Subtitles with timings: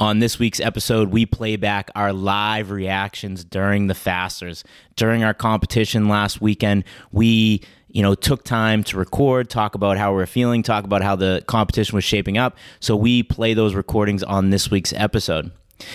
[0.00, 4.64] On this week's episode, we play back our live reactions during the fasters.
[4.96, 7.62] During our competition last weekend, we
[7.94, 11.42] you know took time to record talk about how we're feeling talk about how the
[11.46, 15.52] competition was shaping up so we play those recordings on this week's episode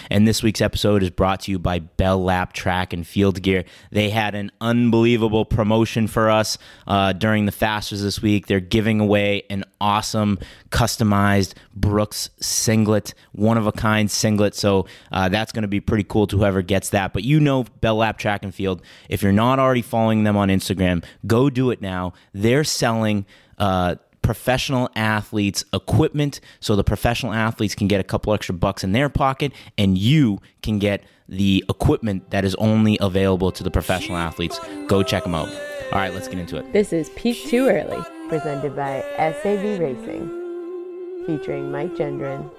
[0.10, 3.66] and this week's episode is brought to you by Bell Lap Track and Field Gear.
[3.92, 6.58] They had an unbelievable promotion for us
[6.88, 8.48] uh, during the Fasters this week.
[8.48, 10.40] They're giving away an awesome
[10.70, 14.56] customized Brooks singlet, one of a kind singlet.
[14.56, 17.14] So uh, that's going to be pretty cool to whoever gets that.
[17.14, 18.82] But you know Bell Lap Track and Field.
[19.10, 22.14] If you're not already following them on Instagram, go do it now.
[22.34, 23.26] They're selling.
[23.58, 23.96] Uh,
[24.30, 29.10] professional athletes equipment so the professional athletes can get a couple extra bucks in their
[29.10, 34.60] pocket and you can get the equipment that is only available to the professional athletes.
[34.86, 35.50] Go check them out.
[35.92, 36.72] All right, let's get into it.
[36.74, 42.52] This is Peak Too Early, presented by SAV Racing, featuring Mike Gendron,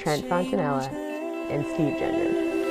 [0.00, 0.92] Trent Fontanella,
[1.48, 2.63] and Steve Gendron.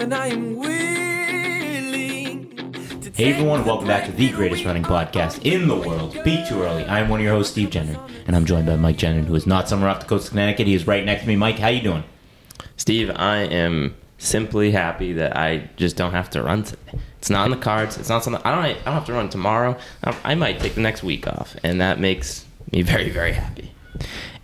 [0.00, 2.48] Are I am willing.
[3.02, 6.62] to Hey everyone, welcome back to the greatest running podcast in the world, Peak Too
[6.62, 6.86] Early.
[6.86, 9.34] I am one of your hosts, Steve Gendron, and I'm joined by Mike Gendron, who
[9.34, 10.66] is not somewhere off the coast of Connecticut.
[10.68, 11.36] He is right next to me.
[11.36, 12.04] Mike, how you doing?
[12.78, 16.98] Steve, I am simply happy that I just don't have to run today.
[17.18, 17.98] It's not in the cards.
[17.98, 18.64] It's not something I don't.
[18.64, 19.76] I don't have to run tomorrow.
[20.02, 23.70] I, I might take the next week off, and that makes me very, very happy.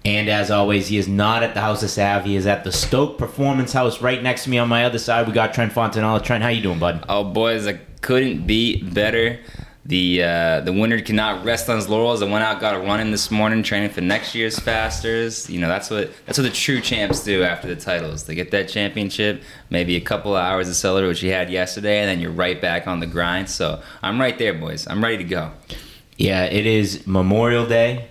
[0.06, 2.24] And as always, he is not at the House of Sav.
[2.24, 5.26] He is at the Stoke Performance House right next to me on my other side.
[5.26, 6.22] We got Trent Fontanella.
[6.22, 7.04] Trent, how you doing, bud?
[7.08, 9.40] Oh, boys, I couldn't be better.
[9.84, 12.22] The uh, the winner cannot rest on his laurels.
[12.22, 15.50] I went out, got a run in this morning, training for next year's Fasters.
[15.50, 18.26] You know, that's what that's what the true champs do after the titles.
[18.26, 21.98] They get that championship, maybe a couple of hours of celery, which you had yesterday,
[21.98, 23.50] and then you're right back on the grind.
[23.50, 24.86] So I'm right there, boys.
[24.86, 25.50] I'm ready to go.
[26.16, 28.08] Yeah, it is Memorial Day.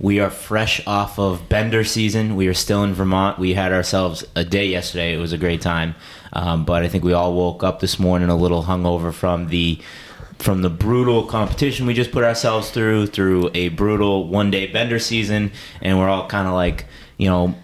[0.00, 2.36] We are fresh off of Bender season.
[2.36, 3.38] We are still in Vermont.
[3.38, 5.14] We had ourselves a day yesterday.
[5.14, 5.94] It was a great time,
[6.32, 9.80] um, but I think we all woke up this morning a little hungover from the
[10.38, 15.00] from the brutal competition we just put ourselves through through a brutal one day Bender
[15.00, 15.50] season,
[15.82, 17.54] and we're all kind of like you know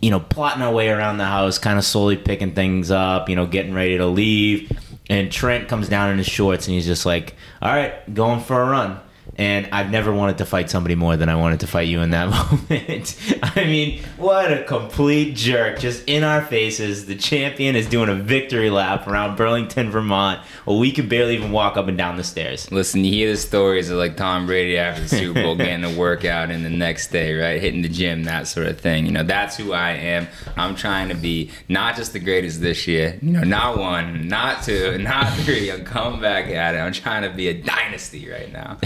[0.00, 3.36] you know, plotting our way around the house, kind of slowly picking things up, you
[3.36, 4.70] know, getting ready to leave.
[5.10, 8.60] And Trent comes down in his shorts and he's just like, all right, going for
[8.60, 9.00] a run.
[9.38, 12.10] And I've never wanted to fight somebody more than I wanted to fight you in
[12.10, 12.28] that
[12.70, 13.16] moment.
[13.56, 15.78] I mean, what a complete jerk.
[15.78, 17.06] Just in our faces.
[17.06, 20.40] The champion is doing a victory lap around Burlington, Vermont.
[20.66, 22.70] Well, we could barely even walk up and down the stairs.
[22.72, 25.96] Listen, you hear the stories of like Tom Brady after the Super Bowl getting a
[25.96, 27.60] workout and the next day, right?
[27.60, 29.06] Hitting the gym, that sort of thing.
[29.06, 30.26] You know, that's who I am.
[30.56, 34.64] I'm trying to be not just the greatest this year, you know, not one, not
[34.64, 35.70] two, not three.
[35.70, 36.78] I'm coming back at it.
[36.78, 38.78] I'm trying to be a dynasty right now.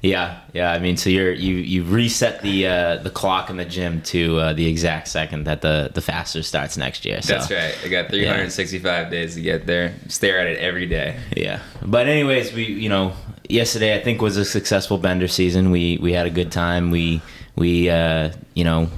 [0.00, 0.70] Yeah, yeah.
[0.70, 4.38] I mean, so you're you you reset the uh, the clock in the gym to
[4.38, 7.20] uh, the exact second that the the faster starts next year.
[7.20, 7.34] So.
[7.34, 7.76] That's right.
[7.84, 9.94] I got 365 days to get there.
[10.06, 11.18] Stare at it every day.
[11.36, 13.12] Yeah, but anyways, we you know
[13.48, 15.70] yesterday I think was a successful bender season.
[15.70, 16.90] We we had a good time.
[16.92, 17.20] We
[17.56, 18.88] we uh, you know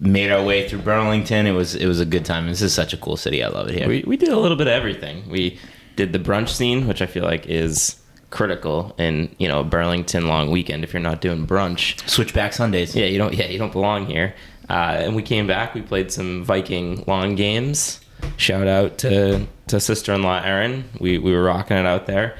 [0.00, 1.46] made our way through Burlington.
[1.46, 2.48] It was it was a good time.
[2.48, 3.44] This is such a cool city.
[3.44, 3.86] I love it here.
[3.86, 5.28] We we did a little bit of everything.
[5.30, 5.60] We
[5.94, 7.99] did the brunch scene, which I feel like is
[8.30, 10.84] critical in you know Burlington long weekend.
[10.84, 12.94] If you're not doing brunch, Switchback Sundays.
[12.94, 13.34] yeah, you don't.
[13.34, 14.34] Yeah, you don't belong here.
[14.68, 15.74] Uh, and we came back.
[15.74, 18.00] We played some Viking lawn games.
[18.36, 20.84] Shout out to to sister-in-law Erin.
[21.00, 22.36] We we were rocking it out there.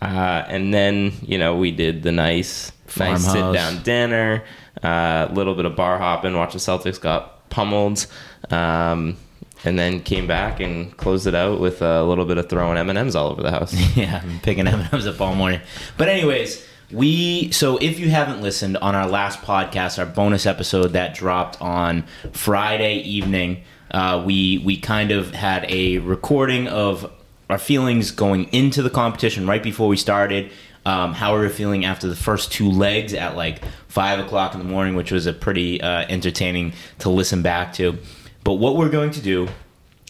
[0.00, 4.44] Uh, and then you know we did the nice nice sit down dinner.
[4.82, 6.34] A little bit of bar hopping.
[6.34, 8.06] Watch the Celtics got pummeled.
[8.50, 9.16] Um,
[9.64, 12.90] and then came back and closed it out with a little bit of throwing M
[12.90, 13.74] and M's all over the house.
[13.96, 15.60] yeah, I'm picking M&Ms up all morning.
[15.96, 20.88] But anyways, we so if you haven't listened on our last podcast, our bonus episode
[20.88, 27.10] that dropped on Friday evening, uh, we we kind of had a recording of
[27.48, 30.50] our feelings going into the competition right before we started.
[30.86, 34.58] Um, how we were feeling after the first two legs at like five o'clock in
[34.58, 37.96] the morning, which was a pretty uh, entertaining to listen back to.
[38.44, 39.48] But what we're going to do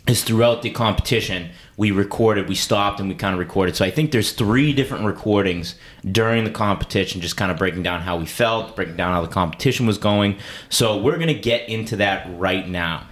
[0.06, 3.74] is throughout the competition we recorded we stopped and we kind of recorded.
[3.74, 8.02] So i think there's three different recordings during the competition just kind of breaking down
[8.02, 10.38] how we felt breaking down how the competition was going.
[10.68, 13.06] So we're going to get into that right now.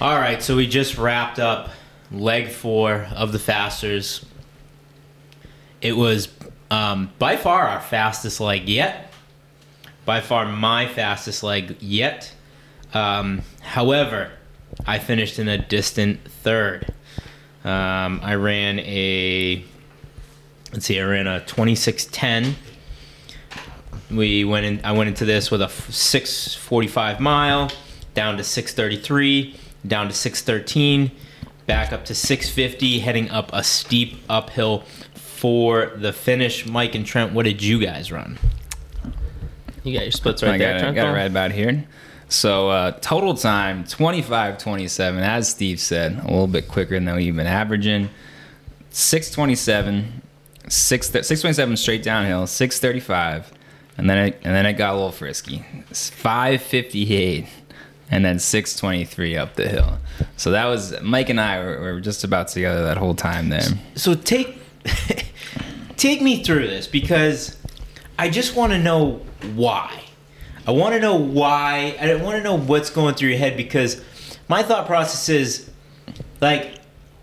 [0.00, 1.70] All right so we just wrapped up
[2.10, 4.24] leg four of the fasters.
[5.80, 6.28] It was
[6.70, 9.12] um, by far our fastest leg yet.
[10.04, 12.32] By far my fastest leg yet
[12.94, 14.30] um, however
[14.86, 16.92] I finished in a distant third.
[17.64, 19.64] Um, I ran a
[20.72, 22.54] let's see, I ran a 2610.
[24.10, 24.80] We went in.
[24.84, 27.70] I went into this with a 645 mile,
[28.14, 31.10] down to 633, down to 613,
[31.66, 34.80] back up to 650, heading up a steep uphill
[35.14, 36.66] for the finish.
[36.66, 38.38] Mike and Trent, what did you guys run?
[39.82, 40.94] You got your splits right I there, got, it, Trent.
[40.96, 41.84] got it right about here.
[42.28, 47.34] So uh, total time 25 27, as Steve said, a little bit quicker than we've
[47.34, 48.10] been averaging.
[48.90, 50.22] 627,
[50.68, 53.52] 6, 627 straight downhill, 635,
[53.98, 55.64] and then it, and then it got a little frisky.
[55.90, 57.46] It's 558,
[58.10, 59.98] and then 623 up the hill.
[60.36, 63.62] So that was Mike and I were, were just about together that whole time there.
[63.94, 64.58] So take
[65.96, 67.56] take me through this because
[68.18, 69.20] I just want to know
[69.54, 70.02] why.
[70.66, 71.96] I want to know why.
[72.00, 74.02] I want to know what's going through your head because
[74.48, 75.70] my thought process is
[76.40, 76.80] like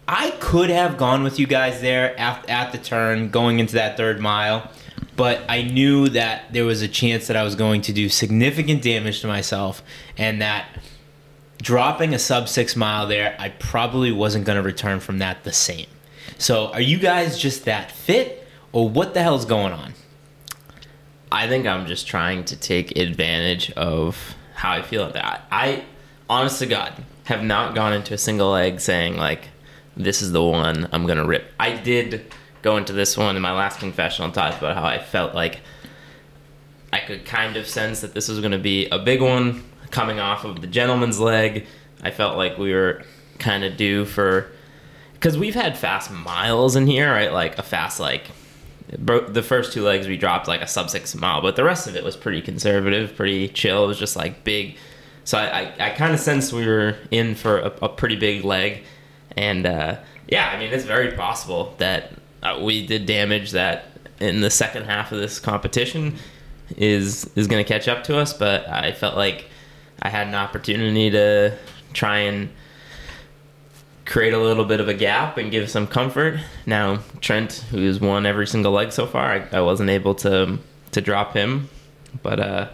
[0.07, 3.97] I could have gone with you guys there at, at the turn going into that
[3.97, 4.69] third mile,
[5.15, 8.81] but I knew that there was a chance that I was going to do significant
[8.81, 9.83] damage to myself
[10.17, 10.67] and that
[11.61, 15.53] dropping a sub six mile there, I probably wasn't going to return from that the
[15.53, 15.87] same.
[16.37, 19.93] So, are you guys just that fit, or what the hell's going on?
[21.33, 25.47] I think I'm just trying to take advantage of how I feel at that.
[25.51, 25.83] I,
[26.29, 26.93] honest to God,
[27.23, 29.49] have not gone into a single leg saying like,
[29.97, 32.31] "This is the one I'm gonna rip." I did
[32.61, 35.61] go into this one in my last confessional and talked about how I felt like
[36.93, 40.45] I could kind of sense that this was gonna be a big one coming off
[40.45, 41.65] of the gentleman's leg.
[42.03, 43.01] I felt like we were
[43.39, 44.51] kind of due for
[45.13, 47.33] because we've had fast miles in here, right?
[47.33, 48.29] Like a fast like
[48.97, 51.95] the first two legs we dropped like a sub six mile, but the rest of
[51.95, 53.85] it was pretty conservative, pretty chill.
[53.85, 54.77] It was just like big.
[55.23, 58.43] So I, I, I kind of sensed we were in for a, a pretty big
[58.43, 58.83] leg,
[59.37, 59.97] and uh,
[60.27, 62.11] yeah, I mean it's very possible that
[62.41, 63.85] uh, we did damage that
[64.19, 66.15] in the second half of this competition
[66.77, 68.33] is is going to catch up to us.
[68.33, 69.45] But I felt like
[70.01, 71.57] I had an opportunity to
[71.93, 72.49] try and
[74.13, 76.39] create a little bit of a gap and give some comfort.
[76.67, 80.59] Now Trent, who's won every single leg so far, I, I wasn't able to
[80.91, 81.67] to drop him,
[82.21, 82.69] but uh,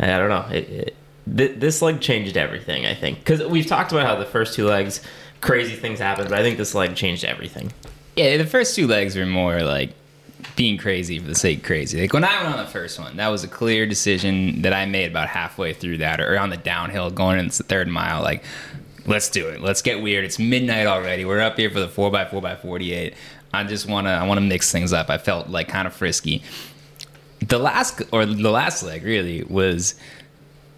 [0.00, 0.46] I, I don't know.
[0.50, 0.96] It, it,
[1.36, 2.86] th- this leg changed everything.
[2.86, 5.02] I think because we've talked about how the first two legs
[5.42, 7.70] crazy things happened, but I think this leg changed everything.
[8.16, 9.92] Yeah, the first two legs were more like
[10.56, 12.00] being crazy for the sake of crazy.
[12.00, 14.86] Like when I went on the first one, that was a clear decision that I
[14.86, 18.22] made about halfway through that, or on the downhill going into the third mile.
[18.22, 18.42] Like,
[19.06, 19.60] let's do it.
[19.60, 20.24] Let's get weird.
[20.24, 21.24] It's midnight already.
[21.24, 23.14] We're up here for the four x four x forty eight.
[23.52, 25.10] I just wanna I wanna mix things up.
[25.10, 26.42] I felt like kind of frisky.
[27.40, 29.94] The last or the last leg really was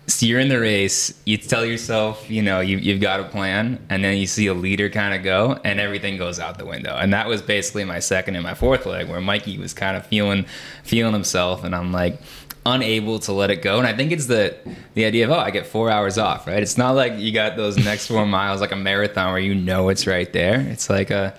[0.07, 3.85] so you're in the race, you tell yourself, you know, you, you've got a plan,
[3.89, 6.95] and then you see a leader kind of go, and everything goes out the window.
[6.95, 10.07] And that was basically my second and my fourth leg, where Mikey was kind of
[10.07, 10.45] feeling
[10.83, 12.21] feeling himself, and I'm like
[12.67, 13.79] unable to let it go.
[13.79, 14.57] And I think it's the
[14.95, 16.63] the idea of oh, I get four hours off, right?
[16.63, 19.89] It's not like you got those next four miles like a marathon where you know
[19.89, 20.61] it's right there.
[20.61, 21.35] It's like a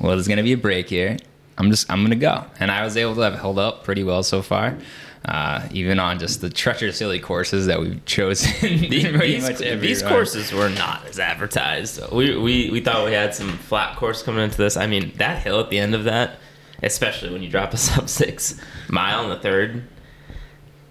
[0.00, 1.16] well, there's gonna be a break here.
[1.58, 4.22] I'm just I'm gonna go, and I was able to have held up pretty well
[4.22, 4.76] so far.
[5.24, 8.50] Uh, even on just the treacherous silly courses that we've chosen.
[8.90, 11.98] these, much every these courses were not as advertised.
[12.12, 14.76] We, we we thought we had some flat course coming into this.
[14.76, 16.38] I mean, that hill at the end of that,
[16.82, 19.84] especially when you drop a sub six mile in the third,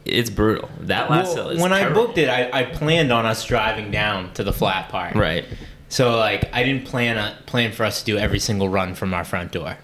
[0.05, 0.69] it's brutal.
[0.81, 3.91] That last Well, hill is when I booked it, I, I planned on us driving
[3.91, 5.15] down to the flat part.
[5.15, 5.45] right.
[5.89, 9.13] So like I didn't plan a, plan for us to do every single run from
[9.13, 9.77] our front door.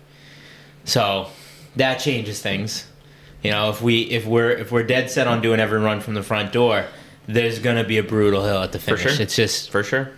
[0.86, 1.28] So
[1.76, 2.88] that changes things.
[3.44, 6.16] You know, if we if we're if we're dead set on doing every run from
[6.16, 6.86] the front door,
[7.28, 9.14] there's gonna be a brutal hill at the For finish.
[9.16, 9.22] sure.
[9.24, 10.10] It's just for sure.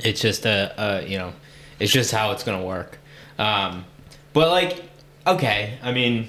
[0.00, 1.32] it's just a, a you know,
[1.78, 2.98] it's just how it's gonna work.
[3.38, 3.84] Um,
[4.32, 4.82] but like,
[5.26, 6.28] okay, I mean,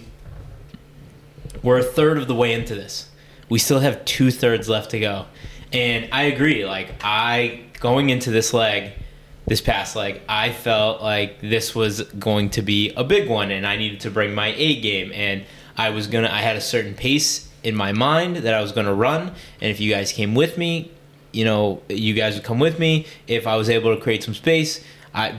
[1.63, 3.09] we're a third of the way into this.
[3.49, 5.25] We still have two thirds left to go,
[5.71, 6.65] and I agree.
[6.65, 8.93] Like I going into this leg,
[9.45, 13.65] this past leg, I felt like this was going to be a big one, and
[13.65, 15.45] I needed to bring my A game, and
[15.77, 16.29] I was gonna.
[16.29, 19.21] I had a certain pace in my mind that I was gonna run,
[19.61, 20.91] and if you guys came with me,
[21.31, 23.05] you know, you guys would come with me.
[23.27, 24.83] If I was able to create some space,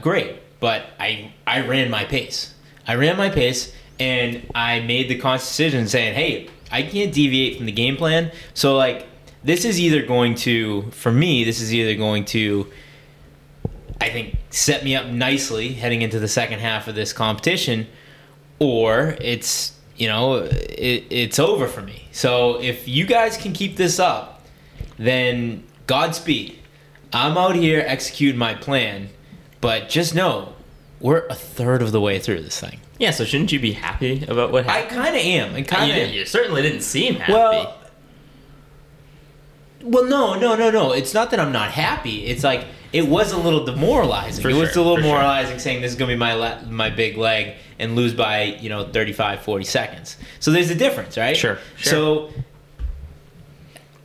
[0.01, 0.37] great.
[0.61, 2.55] But I I ran my pace.
[2.87, 7.57] I ran my pace, and I made the conscious decision saying, "Hey, I can't deviate
[7.57, 9.07] from the game plan." So like,
[9.43, 12.67] this is either going to, for me, this is either going to,
[14.01, 17.87] I think, set me up nicely heading into the second half of this competition,
[18.59, 22.09] or it's you know it, it's over for me.
[22.13, 24.43] So if you guys can keep this up,
[24.99, 26.59] then Godspeed.
[27.13, 29.09] I'm out here executing my plan,
[29.61, 30.55] but just know
[31.01, 32.81] we're a third of the way through this thing.
[32.99, 35.01] Yeah, so shouldn't you be happy about what happened?
[35.01, 35.55] I kind of am.
[35.55, 36.11] I kind of.
[36.11, 37.33] you certainly didn't seem happy.
[37.33, 37.77] Well,
[39.83, 40.93] well, no, no, no, no.
[40.93, 42.27] It's not that I'm not happy.
[42.27, 44.43] It's like it was a little demoralizing.
[44.43, 45.11] For it was a little for sure.
[45.11, 48.69] demoralizing saying this is gonna be my la- my big leg and lose by you
[48.69, 50.17] know 35, 40 seconds.
[50.41, 51.37] So there's a difference, right?
[51.37, 51.91] Sure, sure.
[51.91, 52.31] So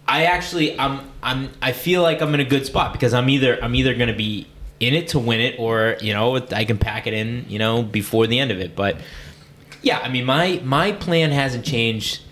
[0.08, 3.64] I actually I'm I'm I feel like I'm in a good spot because I'm either
[3.64, 4.48] I'm either gonna be
[4.82, 7.84] in it to win it or you know I can pack it in you know
[7.84, 8.76] before the end of it.
[8.76, 8.98] But
[9.82, 12.24] yeah, I mean my my plan hasn't changed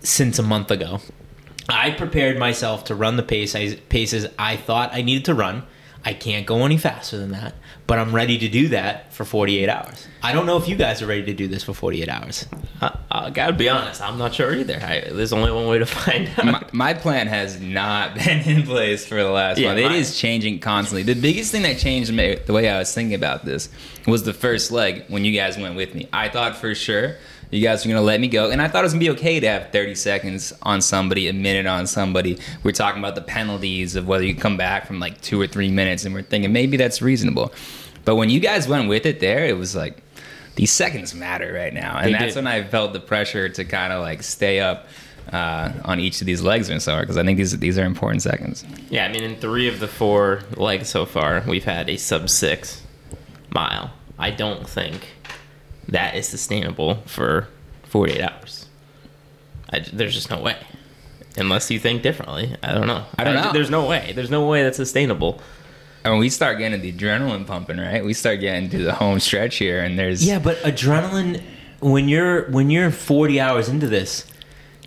[0.00, 1.00] since a month ago.
[1.68, 5.64] I prepared myself to run the pace I, paces I thought I needed to run.
[6.06, 7.54] I can't go any faster than that,
[7.86, 10.06] but I'm ready to do that for 48 hours.
[10.22, 12.46] I don't know if you guys are ready to do this for 48 hours.
[12.82, 14.74] I, I gotta be honest, I'm not sure either.
[14.82, 16.44] I, there's only one way to find out.
[16.44, 19.78] my, my plan has not been in place for the last Yeah, month.
[19.80, 21.02] It mine- is changing constantly.
[21.04, 23.70] The biggest thing that changed me, the way I was thinking about this
[24.06, 26.08] was the first leg when you guys went with me.
[26.12, 27.16] I thought for sure
[27.50, 29.18] you guys going to let me go, and I thought it was going to be
[29.18, 32.38] okay to have 30 seconds on somebody, a minute on somebody.
[32.62, 35.70] We're talking about the penalties of whether you come back from like two or three
[35.70, 37.52] minutes, and we're thinking maybe that's reasonable.
[38.04, 40.02] But when you guys went with it there, it was like,
[40.56, 41.96] these seconds matter right now.
[41.98, 42.44] And They that's did.
[42.44, 44.86] when I felt the pressure to kind of like stay up
[45.32, 48.22] uh, on each of these legs and so because I think these these are important
[48.22, 48.64] seconds.
[48.90, 52.28] Yeah, I mean, in three of the four legs so far, we've had a sub
[52.28, 52.82] six
[53.52, 53.90] mile.
[54.18, 55.08] I don't think
[55.88, 57.48] that is sustainable for
[57.84, 58.66] 48 hours.
[59.70, 60.56] I, there's just no way.
[61.36, 62.54] Unless you think differently.
[62.62, 63.04] I don't know.
[63.18, 63.52] I don't know.
[63.52, 64.12] There's no way.
[64.14, 65.40] There's no way that's sustainable.
[66.04, 68.04] And when we start getting the adrenaline pumping, right?
[68.04, 71.42] We start getting to the home stretch here, and there's Yeah, but adrenaline
[71.80, 74.26] when you're when you're 40 hours into this,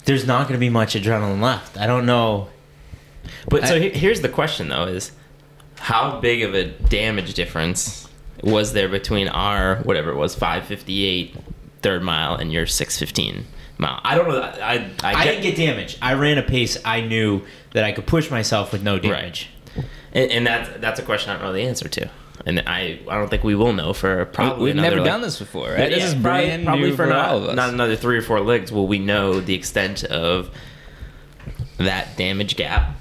[0.06, 1.78] there's not going to be much adrenaline left.
[1.78, 2.50] I don't know.
[3.50, 5.12] But so I- he- here's the question though: is
[5.80, 8.07] how big of a damage difference
[8.44, 11.36] was there between our whatever it was 558
[11.82, 13.46] third mile and your 615
[13.78, 14.00] mile?
[14.04, 14.42] I don't know.
[14.42, 15.98] I I, I, get- didn't get damage.
[16.02, 17.42] I ran a pace I knew
[17.74, 19.50] that I could push myself with no damage.
[20.14, 22.10] and, and that's that's a question I don't know the answer to,
[22.46, 24.66] and I I don't think we will know for probably.
[24.66, 25.80] we've another, never like- done this before, right?
[25.80, 27.56] Yeah, this is probably- brand probably new for, for, not, all of us.
[27.56, 30.50] not another three or four legs will we know the extent of
[31.78, 32.96] that damage gap.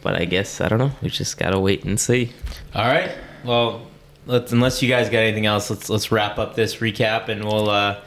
[0.00, 0.92] But I guess I don't know.
[1.02, 2.32] We just gotta wait and see.
[2.74, 3.10] All right.
[3.48, 3.86] Well,
[4.26, 7.70] let's unless you guys got anything else, let's let's wrap up this recap and we'll
[7.70, 8.00] uh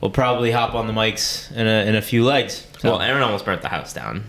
[0.00, 2.66] we'll probably hop on the mics in a in a few legs.
[2.78, 4.24] So, Well, Aaron almost burnt the house down.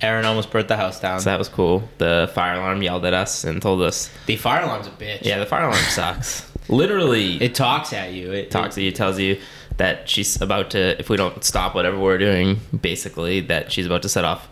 [0.00, 1.18] Aaron almost burnt the house down.
[1.18, 1.88] So that was cool.
[1.98, 5.22] The fire alarm yelled at us and told us, the fire alarm's a bitch.
[5.22, 8.30] "Yeah, the fire alarm sucks." Literally, it It talks at you.
[8.32, 9.40] It talks to you, tells you
[9.78, 14.02] that she's about to, if we don't stop whatever we're doing, basically that she's about
[14.02, 14.48] to set off,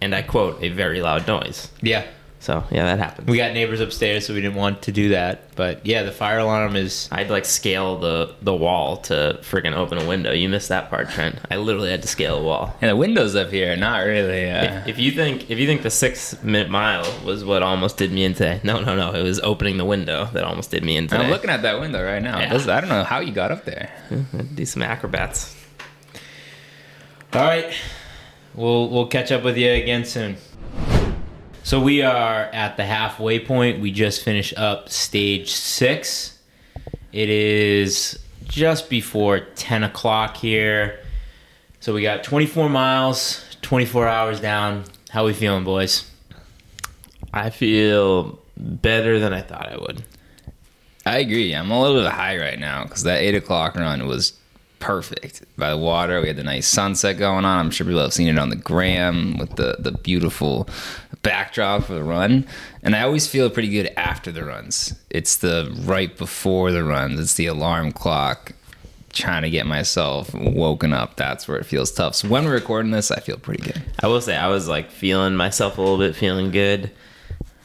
[0.00, 1.70] and I quote, a very loud noise.
[1.80, 2.04] Yeah.
[2.40, 3.28] So yeah, that happened.
[3.28, 5.56] We got neighbors upstairs, so we didn't want to do that.
[5.56, 7.08] But yeah, the fire alarm is.
[7.10, 10.30] I'd like scale the the wall to friggin' open a window.
[10.30, 11.36] You missed that part, Trent.
[11.50, 12.76] I literally had to scale a wall.
[12.80, 14.48] and the windows up here, are not really.
[14.48, 17.96] Uh, If, if you think if you think the six minute mile was what almost
[17.96, 20.84] did me in today, no, no, no, it was opening the window that almost did
[20.84, 21.24] me in today.
[21.24, 22.38] I'm looking at that window right now.
[22.38, 22.52] Yeah.
[22.52, 23.90] This- I don't know how you got up there.
[24.54, 25.56] do some acrobats.
[27.32, 27.74] All right.
[28.54, 30.36] We'll we'll catch up with you again soon.
[31.68, 33.80] So we are at the halfway point.
[33.80, 36.38] We just finished up stage six.
[37.12, 41.00] It is just before ten o'clock here.
[41.80, 44.84] So we got 24 miles, 24 hours down.
[45.10, 46.10] How we feeling, boys?
[47.34, 50.02] I feel better than I thought I would.
[51.04, 51.54] I agree.
[51.54, 54.32] I'm a little bit high right now because that eight o'clock run was
[54.78, 56.20] perfect by the water.
[56.20, 57.58] We had the nice sunset going on.
[57.58, 60.68] I'm sure people have seen it on the gram with the the beautiful
[61.22, 62.46] backdrop for the run.
[62.82, 64.94] And I always feel pretty good after the runs.
[65.10, 67.18] It's the right before the runs.
[67.20, 68.52] It's the alarm clock.
[69.10, 71.16] Trying to get myself woken up.
[71.16, 72.14] That's where it feels tough.
[72.14, 73.82] So when we're recording this, I feel pretty good.
[74.00, 76.90] I will say I was like feeling myself a little bit, feeling good,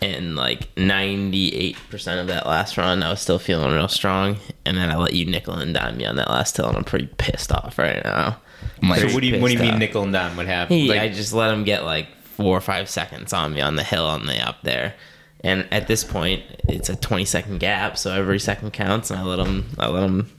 [0.01, 4.37] and like ninety eight percent of that last run, I was still feeling real strong.
[4.65, 6.85] And then I let you nickel and dime me on that last hill, and I'm
[6.85, 8.37] pretty pissed off right now.
[8.81, 9.79] I'm like, So what do you what do you mean off.
[9.79, 10.37] nickel and dime?
[10.37, 10.79] What happened?
[10.79, 13.75] He, Like- I just let him get like four or five seconds on me on
[13.75, 14.95] the hill on the up there.
[15.41, 19.11] And at this point, it's a 20 second gap, so every second counts.
[19.11, 20.29] And I let them, I let him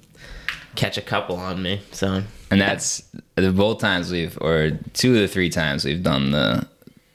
[0.77, 1.83] catch a couple on me.
[1.93, 3.03] So And that's
[3.35, 6.67] the both times we've, or two of the three times we've done the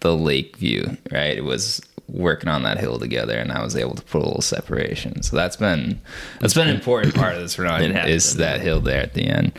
[0.02, 0.98] the lake view.
[1.12, 4.26] Right, it was working on that hill together, and I was able to put a
[4.26, 5.22] little separation.
[5.24, 6.02] So that's been
[6.40, 9.14] that's been an important part of this run It has is that hill there at
[9.14, 9.54] the end.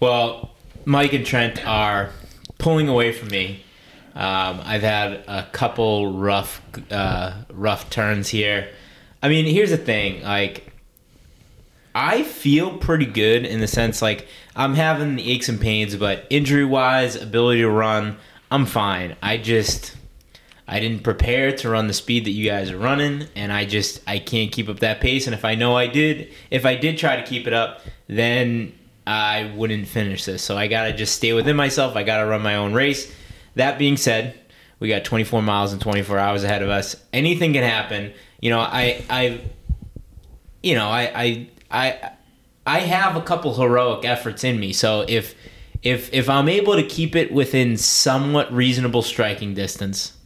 [0.00, 0.50] Well,
[0.84, 2.10] Mike and Trent are
[2.58, 3.64] pulling away from me,
[4.14, 8.68] Um, I've had a couple rough, uh, rough turns here.
[9.22, 10.22] I mean, here's the thing.
[10.22, 10.72] Like,
[11.94, 14.26] I feel pretty good in the sense like
[14.56, 18.16] I'm having the aches and pains, but injury wise, ability to run,
[18.50, 19.16] I'm fine.
[19.22, 19.96] I just
[20.66, 24.00] I didn't prepare to run the speed that you guys are running, and I just
[24.06, 25.26] I can't keep up that pace.
[25.26, 28.72] And if I know I did, if I did try to keep it up, then
[29.06, 30.42] I wouldn't finish this.
[30.42, 31.96] So I gotta just stay within myself.
[31.96, 33.14] I gotta run my own race.
[33.54, 34.38] That being said,
[34.78, 36.96] we got 24 miles and 24 hours ahead of us.
[37.12, 38.12] Anything can happen.
[38.40, 39.40] You know, I I
[40.62, 42.10] you know, I I I
[42.66, 44.72] I have a couple heroic efforts in me.
[44.72, 45.34] So if
[45.82, 50.16] if if I'm able to keep it within somewhat reasonable striking distance,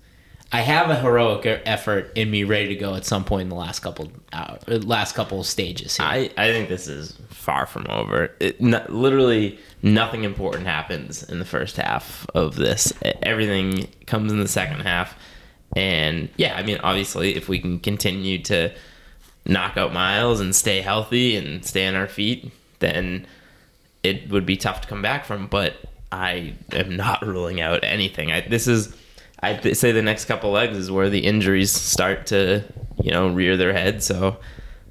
[0.53, 3.57] I have a heroic effort in me ready to go at some point in the
[3.57, 5.97] last couple hour, last couple stages.
[5.97, 6.07] Here.
[6.07, 8.31] I, I think this is far from over.
[8.39, 12.93] It, literally, nothing important happens in the first half of this.
[13.23, 15.19] Everything comes in the second half.
[15.75, 18.73] And yeah, I mean, obviously, if we can continue to
[19.47, 23.27] knock out miles and stay healthy and stay on our feet, then
[24.03, 25.49] it would be tough to come back from.
[25.49, 25.75] But
[26.13, 28.31] I am not ruling out anything.
[28.31, 28.97] I, this is,
[29.47, 32.65] I say, the next couple legs is where the injuries start to,
[33.03, 34.03] you know, rear their head.
[34.03, 34.39] So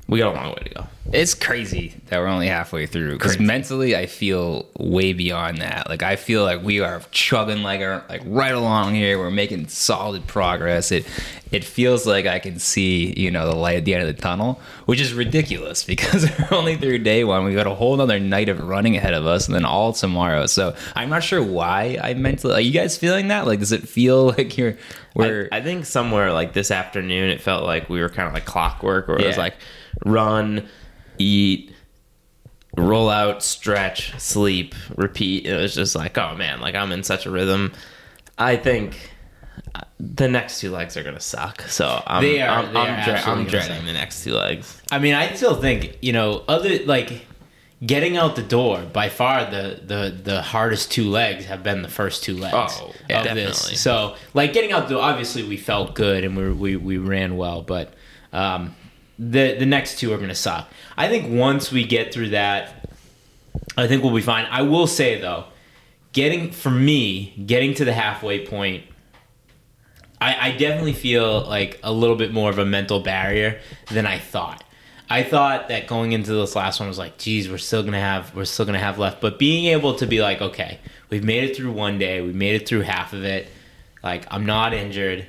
[0.07, 0.87] we got a long way to go.
[1.11, 5.87] It's crazy that we're only halfway through because mentally I feel way beyond that.
[5.87, 9.17] Like I feel like we are chugging like our, like right along here.
[9.19, 10.91] We're making solid progress.
[10.91, 11.05] It
[11.51, 14.19] it feels like I can see you know the light at the end of the
[14.21, 17.45] tunnel, which is ridiculous because we're only through day one.
[17.45, 20.47] We've got a whole another night of running ahead of us, and then all tomorrow.
[20.47, 22.55] So I'm not sure why I mentally.
[22.55, 23.45] Are you guys feeling that?
[23.45, 24.75] Like, does it feel like you're
[25.15, 28.33] we're I, I think somewhere like this afternoon, it felt like we were kind of
[28.33, 29.55] like clockwork, where it was like
[30.03, 30.67] run,
[31.17, 31.71] eat,
[32.77, 35.45] roll out, stretch, sleep, repeat.
[35.45, 37.73] It was just like, oh man, like I'm in such a rhythm.
[38.37, 39.11] I think
[39.73, 41.61] uh, the next two legs are gonna suck.
[41.63, 43.85] So I'm They are- I'm, they I'm, are dre- I'm dreading suck.
[43.85, 44.81] the next two legs.
[44.91, 47.25] I mean, I still think you know, other like
[47.85, 48.81] getting out the door.
[48.91, 52.87] By far, the the the hardest two legs have been the first two legs Oh,
[52.89, 53.79] of yeah, this.
[53.81, 57.37] So, like getting out the door, obviously we felt good and we we we ran
[57.37, 57.93] well, but
[58.33, 58.75] um,
[59.17, 60.69] the the next two are gonna suck.
[60.97, 62.89] I think once we get through that,
[63.77, 64.45] I think we'll be fine.
[64.49, 65.45] I will say though,
[66.13, 68.83] getting for me, getting to the halfway point
[70.25, 73.59] I, I definitely feel like a little bit more of a mental barrier
[73.91, 74.63] than I thought.
[75.09, 78.33] I thought that going into this last one was like, geez, we're still gonna have
[78.35, 79.21] we're still gonna have left.
[79.21, 82.59] But being able to be like, okay, we've made it through one day, we made
[82.59, 83.47] it through half of it.
[84.01, 85.27] Like I'm not injured.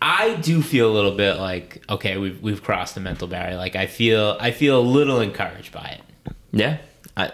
[0.00, 3.56] I do feel a little bit like, okay, we've we've crossed the mental barrier.
[3.56, 6.34] Like I feel I feel a little encouraged by it.
[6.52, 6.78] Yeah,
[7.16, 7.32] I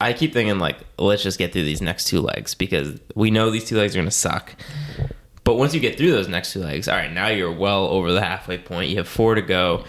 [0.00, 3.50] I keep thinking like let's just get through these next two legs because we know
[3.50, 4.54] these two legs are gonna suck.
[5.44, 8.12] But once you get through those next two legs, all right, now you're well over
[8.12, 8.90] the halfway point.
[8.90, 9.84] You have four to go,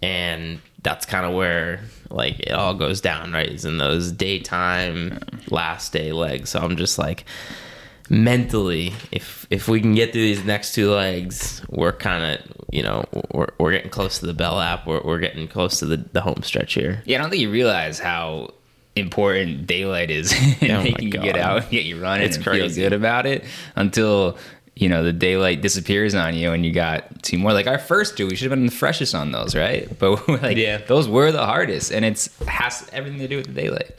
[0.00, 3.48] and that's kind of where like it all goes down, right?
[3.48, 5.18] Is in those daytime
[5.48, 6.50] last day legs.
[6.50, 7.24] So I'm just like
[8.12, 12.82] mentally, if if we can get through these next two legs, we're kind of you
[12.82, 14.86] know we're, we're getting close to the Bell lap.
[14.86, 17.02] We're, we're getting close to the, the home stretch here.
[17.06, 18.50] Yeah, I don't think you realize how
[18.94, 22.44] important daylight is in Oh making you get out and get you running It's and
[22.44, 22.82] crazy.
[22.82, 23.42] feel good about it
[23.74, 24.36] until
[24.74, 27.52] you know the daylight disappears on you and you got two more.
[27.52, 29.88] Like our first two, we should have been the freshest on those, right?
[29.98, 30.78] But like Yeah.
[30.78, 33.92] those were the hardest, and it's has everything to do with the daylight.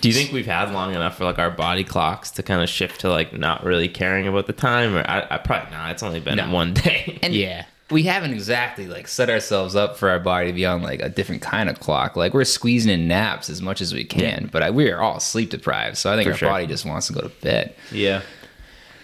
[0.00, 2.68] Do you think we've had long enough for like our body clocks to kind of
[2.68, 4.94] shift to like not really caring about the time?
[4.94, 5.90] Or I, I probably not.
[5.90, 6.50] It's only been No.
[6.52, 7.18] one day.
[7.22, 7.64] And Yeah.
[7.90, 11.08] we haven't exactly like set ourselves up for our body to be on like a
[11.08, 12.14] different kind of clock.
[12.14, 15.18] Like we're squeezing in naps as much as we can, but I, we are all
[15.18, 15.96] sleep deprived.
[15.96, 16.48] So I think For our sure.
[16.50, 17.74] body just wants to go to bed.
[17.90, 18.22] Yeah.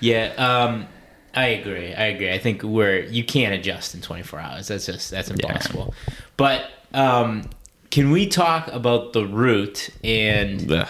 [0.01, 0.87] Yeah, um
[1.35, 1.93] I agree.
[1.95, 2.33] I agree.
[2.33, 4.69] I think we're you can't adjust in 24 hours.
[4.69, 5.95] That's just that's impossible.
[6.37, 7.51] But um
[7.91, 10.89] can we talk about the route and Ugh.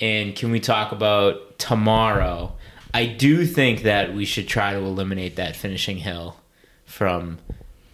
[0.00, 2.52] and can we talk about tomorrow?
[2.92, 6.36] I do think that we should try to eliminate that finishing hill
[6.84, 7.38] from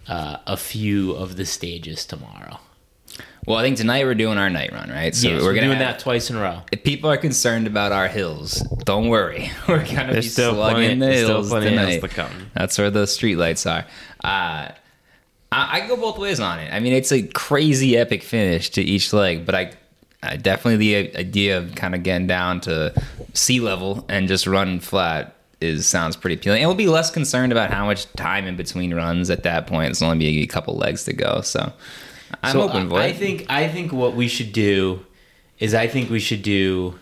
[0.06, 2.58] uh, a few of the stages tomorrow.
[3.46, 5.14] Well, I think tonight we're doing our night run, right?
[5.14, 6.60] So yes, we're we're gonna doing have- that twice in a row.
[6.70, 9.50] If people are concerned about our hills, don't worry.
[9.68, 11.88] We're gonna be still slugging plenty- the there's still hills tonight.
[12.00, 12.50] hills to.
[12.54, 13.86] That's where the streetlights are.
[14.22, 14.72] Uh,
[15.52, 16.72] I, I go both ways on it.
[16.72, 19.72] I mean, it's a crazy epic finish to each leg, but I,
[20.22, 22.92] I definitely the idea of kind of getting down to
[23.32, 26.60] sea level and just running flat is sounds pretty appealing.
[26.62, 29.90] And we'll be less concerned about how much time in between runs at that point.
[29.90, 31.72] It's only be a couple legs to go, so
[32.42, 33.08] I'm so open for I, it.
[33.08, 35.04] I think I think what we should do
[35.58, 36.98] is I think we should do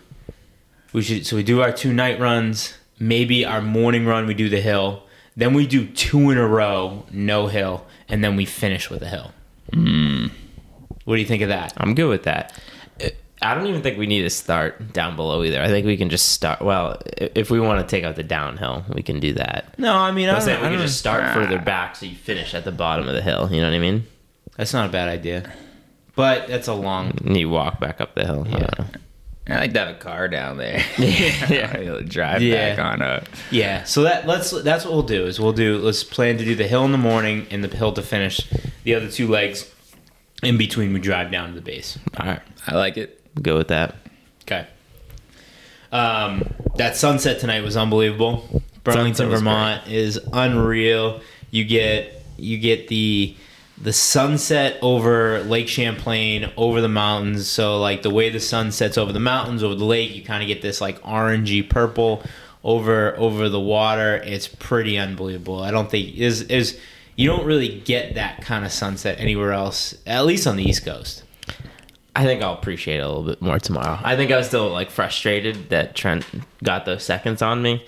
[0.93, 4.49] we should so we do our two night runs maybe our morning run we do
[4.49, 5.03] the hill,
[5.37, 9.07] then we do two in a row, no hill, and then we finish with a
[9.07, 9.31] hill.
[11.05, 11.73] What do you think of that?
[11.77, 12.59] I'm good with that.
[13.41, 15.61] I don't even think we need to start down below either.
[15.61, 16.61] I think we can just start.
[16.61, 19.79] Well, if we want to take out the downhill, we can do that.
[19.79, 21.33] No, I mean I I don't, I we can just start Ah.
[21.33, 23.47] further back so you finish at the bottom of the hill.
[23.49, 24.05] You know what I mean?
[24.59, 25.49] That's not a bad idea,
[26.15, 27.17] but that's a long.
[27.25, 28.45] And you walk back up the hill.
[28.51, 28.83] I.
[29.51, 30.83] I like to have a car down there.
[30.99, 31.47] Yeah.
[31.79, 32.75] Be able drive Yeah.
[32.75, 33.23] back on up.
[33.51, 36.55] Yeah, so that let's that's what we'll do is we'll do let's plan to do
[36.55, 38.41] the hill in the morning and the hill to finish.
[38.83, 39.73] The other two legs
[40.43, 41.97] in between we drive down to the base.
[42.19, 43.21] All right, I like it.
[43.41, 43.95] go with that.
[44.43, 44.67] Okay.
[45.91, 48.61] Um, that sunset tonight was unbelievable.
[48.83, 51.21] Burlington, was Vermont is unreal.
[51.49, 53.35] You get you get the
[53.81, 57.47] the sunset over Lake Champlain, over the mountains.
[57.47, 60.43] So like the way the sun sets over the mountains, over the lake, you kind
[60.43, 62.23] of get this like orangey purple
[62.63, 64.17] over over the water.
[64.17, 65.61] It's pretty unbelievable.
[65.61, 66.79] I don't think is is
[67.15, 70.85] you don't really get that kind of sunset anywhere else, at least on the East
[70.85, 71.23] Coast.
[72.15, 73.99] I think I'll appreciate it a little bit more tomorrow.
[74.03, 76.25] I think I was still like frustrated that Trent
[76.63, 77.85] got those seconds on me.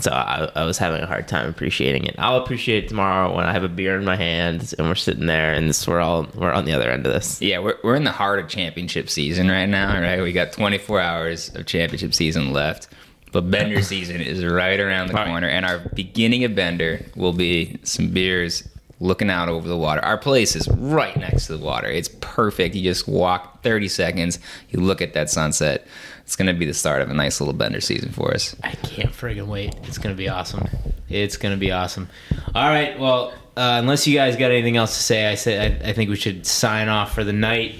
[0.00, 2.14] So I, I was having a hard time appreciating it.
[2.18, 5.26] I'll appreciate it tomorrow when I have a beer in my hand and we're sitting
[5.26, 7.40] there and this, we're all we're on the other end of this.
[7.40, 10.02] Yeah, we're, we're in the heart of championship season right now, mm-hmm.
[10.02, 10.22] right?
[10.22, 12.88] We got 24 hours of championship season left.
[13.32, 15.30] But Bender season is right around the All right.
[15.30, 18.68] corner, and our beginning of Bender will be some beers
[19.00, 20.04] looking out over the water.
[20.04, 21.88] Our place is right next to the water.
[21.88, 22.74] It's perfect.
[22.74, 25.86] You just walk 30 seconds, you look at that sunset.
[26.30, 28.54] It's going to be the start of a nice little Bender season for us.
[28.62, 29.74] I can't friggin' wait.
[29.82, 30.64] It's gonna be awesome.
[31.08, 32.08] It's gonna be awesome.
[32.54, 32.96] All right.
[33.00, 36.08] Well, uh, unless you guys got anything else to say, I say I, I think
[36.08, 37.74] we should sign off for the night.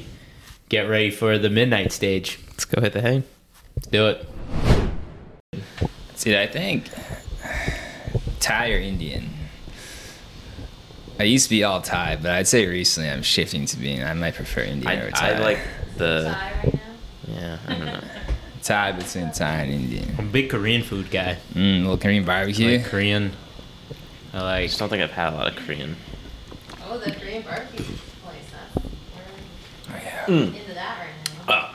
[0.68, 2.40] Get ready for the midnight stage.
[2.48, 3.22] Let's go hit the hay.
[3.76, 4.26] Let's do it.
[6.16, 6.90] See, I think
[8.40, 9.30] Thai or Indian.
[11.20, 14.02] I used to be all Thai, but I'd say recently I'm shifting to being.
[14.02, 15.30] I might prefer Indian I, over Thai.
[15.34, 15.58] I like
[15.98, 16.80] the Thai right now.
[17.28, 17.58] yeah.
[17.68, 18.00] I don't know.
[18.62, 20.14] Thai between Thai and Indian.
[20.18, 21.36] I'm a big Korean food guy.
[21.54, 22.78] Mm, little Korean I barbecue.
[22.78, 23.32] like Korean.
[24.32, 24.66] I I like.
[24.68, 25.96] just don't think I've had a lot of Korean.
[26.88, 28.44] Oh, the Korean barbecue place.
[28.74, 28.84] That's
[29.88, 30.26] we're Oh, yeah.
[30.36, 31.70] into that right now.
[31.72, 31.74] Oh,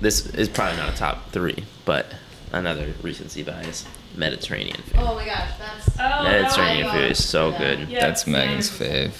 [0.00, 2.06] this is probably not a top three, but
[2.52, 3.84] another recency bias.
[4.16, 4.94] Mediterranean food.
[5.00, 5.88] Oh my gosh, that's.
[5.98, 7.88] Oh, Mediterranean food is so good.
[7.88, 8.26] Yeah, That's.
[8.28, 9.12] Megan's fave.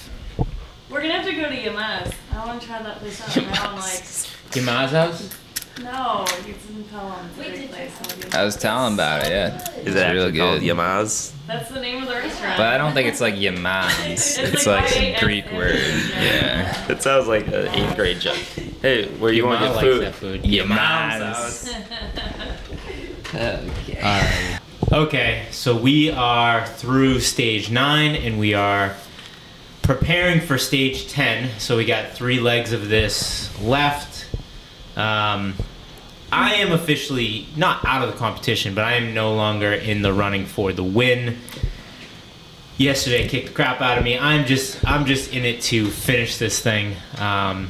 [0.89, 2.13] We're gonna have to go to Yamaz.
[2.33, 3.35] I want to try that place out.
[3.51, 4.33] My mom likes.
[4.51, 5.29] Kima's house?
[5.83, 7.27] No, it's in Pelham.
[7.37, 8.33] It's a Wait, place.
[8.33, 9.55] I was telling about it, yeah.
[9.57, 10.69] Is It's Is it really actually called good.
[10.77, 11.31] Yamaz?
[11.47, 12.57] That's the name of the restaurant.
[12.57, 14.09] But I don't think it's like Yamaz.
[14.09, 15.75] It's It's like like some Greek word.
[15.75, 16.85] Yeah.
[16.89, 18.37] It sounds like an eighth grade joke.
[18.81, 20.01] Hey, where you want Yama your food?
[20.05, 20.43] that food.
[20.43, 21.71] Yamaz.
[23.35, 23.97] Okay.
[23.97, 24.59] Alright.
[24.93, 28.95] Okay, so we are through stage nine and we are
[29.81, 31.49] preparing for stage 10.
[31.59, 34.25] So we got three legs of this left.
[34.95, 35.55] Um,
[36.35, 40.11] I am officially not out of the competition, but I am no longer in the
[40.11, 41.37] running for the win.
[42.77, 44.19] Yesterday kicked the crap out of me.
[44.19, 46.97] I'm just I'm just in it to finish this thing.
[47.17, 47.69] Um,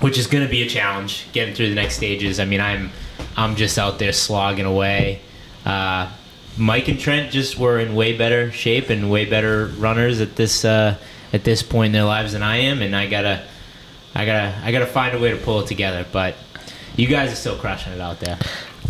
[0.00, 2.38] which is going to be a challenge getting through the next stages.
[2.38, 2.90] I mean, I'm
[3.34, 5.20] I'm just out there slogging away.
[5.64, 6.10] Uh,
[6.58, 10.64] Mike and Trent just were in way better shape and way better runners at this
[10.66, 10.98] uh,
[11.32, 13.42] at this point in their lives than I am, and I gotta
[14.14, 16.04] I gotta I gotta find a way to pull it together.
[16.10, 16.34] But
[16.96, 18.38] you guys are still crushing it out there.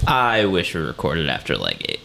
[0.07, 2.01] I wish we recorded after leg eight.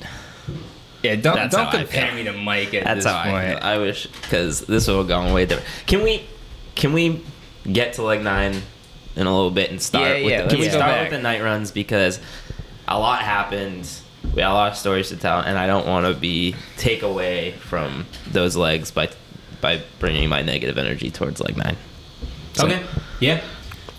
[1.04, 2.16] Yeah, don't That's don't how I compare feel.
[2.16, 3.36] me to Mike at That's this how point.
[3.36, 3.60] I feel.
[3.62, 5.70] I wish because this would have gone way different.
[5.86, 6.24] Can we
[6.74, 7.24] can we
[7.72, 8.62] get to leg nine
[9.16, 10.08] in a little bit and start?
[10.18, 11.02] Yeah, with yeah, the, can we start back.
[11.12, 12.20] with the night runs because
[12.88, 13.88] a lot happened.
[14.36, 17.04] We had a lot of stories to tell, and I don't want to be take
[17.04, 19.10] away from those legs by
[19.62, 21.78] by bringing my negative energy towards leg nine.
[22.54, 22.84] So, Okay.
[23.20, 23.42] Yeah.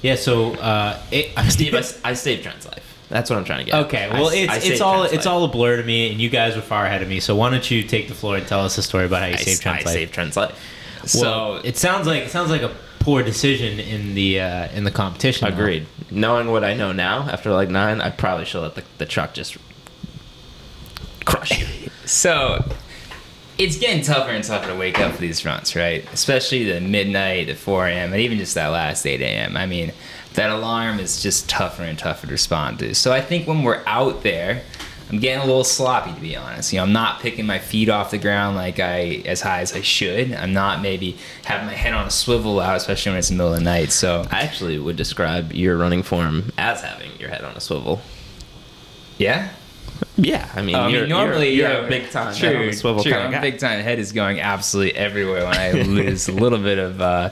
[0.02, 0.16] Yeah.
[0.16, 2.82] So uh, it, Steve, I, I saved Trent's life.
[3.08, 3.86] That's what I'm trying to get.
[3.86, 5.32] Okay, well, s- I it's saved it's all Trent's it's life.
[5.32, 7.20] all a blur to me, and you guys were far ahead of me.
[7.20, 9.34] So why don't you take the floor and tell us a story about how you
[9.34, 9.94] I, saved s- Trent's I life?
[9.94, 10.58] saved Trent's life.
[11.06, 14.82] So well, it sounds like it sounds like a poor decision in the uh, in
[14.84, 15.48] the competition.
[15.48, 15.54] though.
[15.54, 15.86] Agreed.
[16.10, 19.34] Knowing what I know now after like nine, I probably should let the, the truck
[19.34, 19.56] just
[21.24, 21.66] crush you.
[22.04, 22.64] So
[23.58, 26.06] it's getting tougher and tougher to wake up for these fronts, right?
[26.12, 29.56] Especially the midnight, the 4 a.m., and even just that last 8 a.m.
[29.56, 29.92] I mean,
[30.34, 32.94] that alarm is just tougher and tougher to respond to.
[32.94, 34.62] So I think when we're out there,
[35.08, 36.72] I'm getting a little sloppy to be honest.
[36.72, 39.72] You know, I'm not picking my feet off the ground like I as high as
[39.72, 40.32] I should.
[40.32, 43.52] I'm not maybe having my head on a swivel out, especially when it's the middle
[43.52, 43.92] of the night.
[43.92, 48.00] So I actually would describe your running form as having your head on a swivel.
[49.16, 49.50] yeah,
[50.18, 52.72] Yeah, I mean, I mean, normally you're, you're yeah, a big time True, head on
[52.72, 53.12] swivel true.
[53.12, 53.80] kind of big time.
[53.80, 57.30] Head is going absolutely everywhere when I lose a little bit of uh,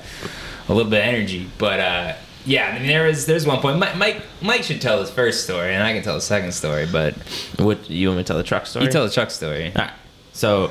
[0.68, 1.49] a little bit of energy.
[1.57, 3.79] But uh, yeah, I mean, there is there's one point.
[3.79, 6.87] Mike, Mike Mike should tell his first story, and I can tell the second story.
[6.90, 7.14] But
[7.59, 8.85] What you want me to tell the truck story?
[8.85, 9.73] you tell the truck story.
[9.75, 9.92] All right.
[10.33, 10.70] So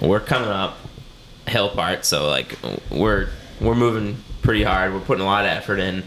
[0.00, 0.76] we're coming up
[1.46, 2.58] hill part, so like
[2.90, 3.28] we're
[3.60, 4.92] we're moving pretty hard.
[4.92, 6.02] We're putting a lot of effort in,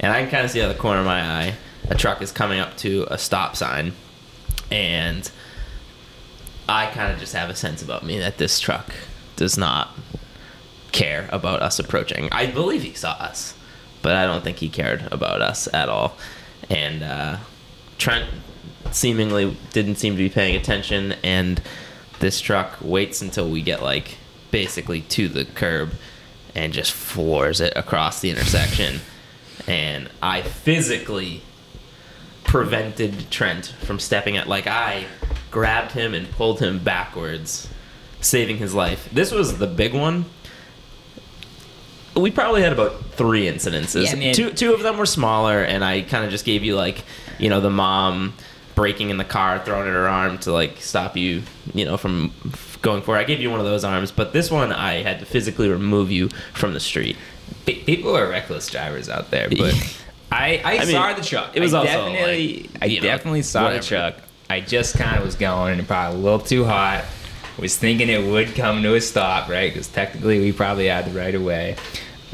[0.00, 1.54] and I can kind of see out of the corner of my eye
[1.88, 3.92] a truck is coming up to a stop sign,
[4.70, 5.30] and
[6.68, 8.94] I kind of just have a sense about me that this truck
[9.36, 9.90] does not
[10.92, 12.28] care about us approaching.
[12.30, 13.54] I believe he saw us,
[14.02, 16.16] but I don't think he cared about us at all.
[16.68, 17.38] And uh,
[17.98, 18.28] Trent
[18.92, 21.60] seemingly didn't seem to be paying attention, and
[22.20, 24.18] this truck waits until we get like
[24.50, 25.92] basically to the curb
[26.54, 29.00] and just floors it across the intersection.
[29.66, 31.42] And I physically
[32.44, 35.06] prevented Trent from stepping at like I
[35.50, 37.68] grabbed him and pulled him backwards,
[38.20, 39.08] saving his life.
[39.12, 40.26] This was the big one.
[42.16, 44.20] We probably had about three incidences.
[44.20, 47.04] Yeah, two two of them were smaller, and I kind of just gave you like,
[47.38, 48.34] you know, the mom
[48.74, 51.42] breaking in the car, throwing at her arm to like stop you,
[51.74, 52.32] you know, from
[52.82, 53.20] going for it.
[53.20, 56.10] I gave you one of those arms, but this one I had to physically remove
[56.10, 57.16] you from the street.
[57.66, 59.74] People are reckless drivers out there, but
[60.32, 61.56] I I, I mean, saw the truck.
[61.56, 63.80] it was I also, definitely like, I you know, definitely saw whatever.
[63.82, 64.14] the truck.
[64.48, 67.04] I just kind of was going and probably a little too hot.
[67.58, 69.70] Was thinking it would come to a stop, right?
[69.72, 71.76] Because technically we probably had the right of way.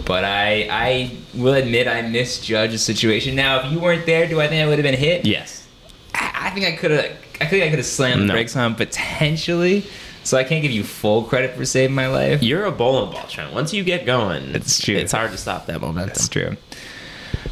[0.04, 3.34] But I I will admit I misjudged the situation.
[3.34, 5.24] Now, if you weren't there, do I think I would have been hit?
[5.26, 5.66] Yes.
[6.14, 7.10] I, I think I could have.
[7.40, 9.84] I think I could have slammed the brakes on potentially.
[10.22, 12.42] So I can't give you full credit for saving my life.
[12.42, 13.52] You're a bowling ball, Trent.
[13.52, 14.96] Once you get going, It's true.
[14.96, 16.08] It's hard to stop that momentum.
[16.08, 16.56] That's true.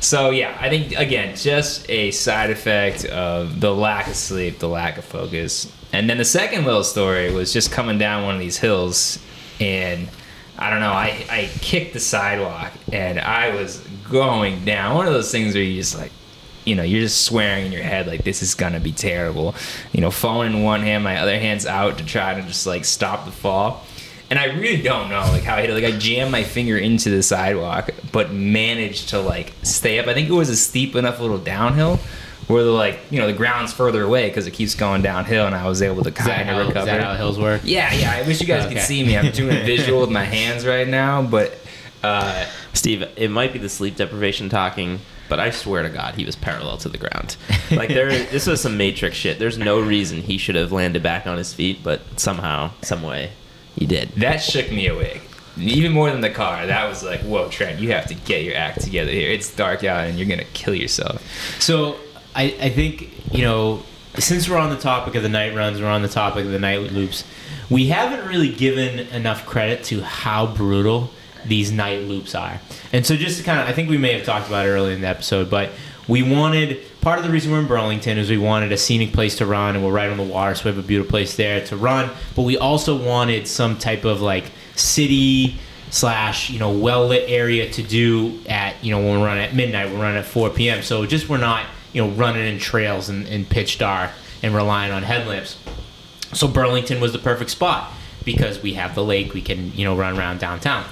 [0.01, 4.69] So yeah, I think again, just a side effect of the lack of sleep, the
[4.69, 5.73] lack of focus.
[5.93, 9.19] And then the second little story was just coming down one of these hills
[9.61, 10.09] and
[10.59, 13.79] I don't know, I, I kicked the sidewalk and I was
[14.11, 14.95] going down.
[14.95, 16.13] One of those things where you just like
[16.65, 19.55] you know, you're just swearing in your head like this is gonna be terrible.
[19.93, 22.85] You know, phone in one hand, my other hand's out to try to just like
[22.85, 23.85] stop the fall.
[24.35, 25.75] And I really don't know like how I hit it.
[25.75, 30.09] Like I jammed my finger into the sidewalk, but managed to like stay up.
[30.09, 32.01] I think it was a steep enough little downhill
[32.49, 35.55] where the like you know the ground's further away because it keeps going downhill, and
[35.55, 36.87] I was able to kind how, of is recover.
[36.87, 37.61] that how hills work?
[37.63, 38.11] yeah, yeah.
[38.13, 38.75] I wish you guys Okay.
[38.75, 39.17] could see me.
[39.17, 41.57] I'm doing a visual with my hands right now, but
[42.03, 46.25] uh, Steve, it might be the sleep deprivation talking, but I swear to God, he
[46.25, 47.37] was parallel to the ground.
[47.71, 49.39] Like there, this was some Matrix shit.
[49.39, 53.31] There's no reason he should have landed back on his feet, but somehow, some way,
[53.77, 54.11] he did.
[54.17, 55.23] that shook me awake.
[55.57, 58.57] Even more than the car, that was like, whoa, Trent, you have to get your
[58.57, 59.31] act together here.
[59.31, 61.25] It's dark out and you're gonna kill yourself.
[61.61, 61.97] So
[62.35, 63.83] I, I think you know
[64.17, 66.59] since we're on the topic of the night runs, we're on the topic of the
[66.59, 67.25] night loops.
[67.71, 71.11] We haven't really given enough credit to how brutal
[71.45, 72.61] these night loops are.
[72.93, 74.95] And so just to kind of, I think we may have talked about it earlier
[74.95, 75.71] in the episode, but
[76.09, 79.37] we wanted part of the reason we're in Burlington is we wanted a scenic place
[79.37, 81.65] to run, and we're right on the water, so we have a beautiful place there
[81.67, 82.11] to run.
[82.35, 85.59] But we also wanted some type of like city
[85.91, 89.55] slash you know well lit area to do at you know when we're running at
[89.55, 93.09] midnight we're running at 4 p.m so just we're not you know running in trails
[93.09, 94.11] and, in pitch dark
[94.43, 95.57] and relying on headlamps.
[96.33, 97.93] So burlington was the perfect spot
[98.25, 100.85] because we have the lake we can you know run around downtown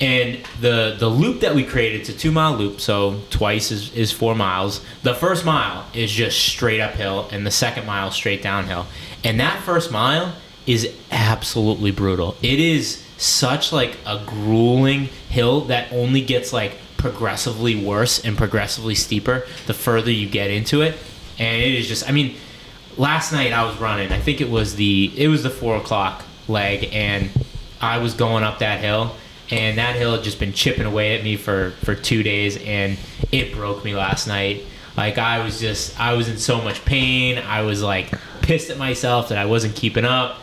[0.00, 3.92] and the the loop that we created it's a two mile loop so twice is,
[3.94, 4.84] is four miles.
[5.02, 8.86] The first mile is just straight uphill and the second mile straight downhill.
[9.24, 10.34] And that first mile
[10.66, 12.36] is absolutely brutal.
[12.42, 18.94] It is such like a grueling hill that only gets like progressively worse and progressively
[18.94, 20.96] steeper the further you get into it.
[21.38, 22.36] And it is just i mean
[22.98, 24.12] last night I was running.
[24.12, 27.30] I think it was the it was the four o'clock leg, and
[27.80, 29.14] I was going up that hill,
[29.50, 32.98] and that hill had just been chipping away at me for for two days, and
[33.32, 34.64] it broke me last night.
[34.96, 37.38] Like I was just I was in so much pain.
[37.38, 38.10] I was like
[38.42, 40.38] pissed at myself that I wasn't keeping up.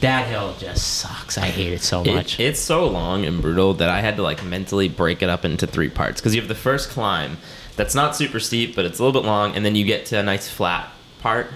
[0.00, 1.36] That hill just sucks.
[1.36, 2.40] I hate it so It- much.
[2.40, 5.66] it's so long and brutal that I had to like mentally break it up into
[5.66, 7.36] three parts because you have the first climb
[7.76, 10.18] that's not super steep, but it's a little bit long, and then you get to
[10.18, 10.88] a nice flat
[11.20, 11.48] part.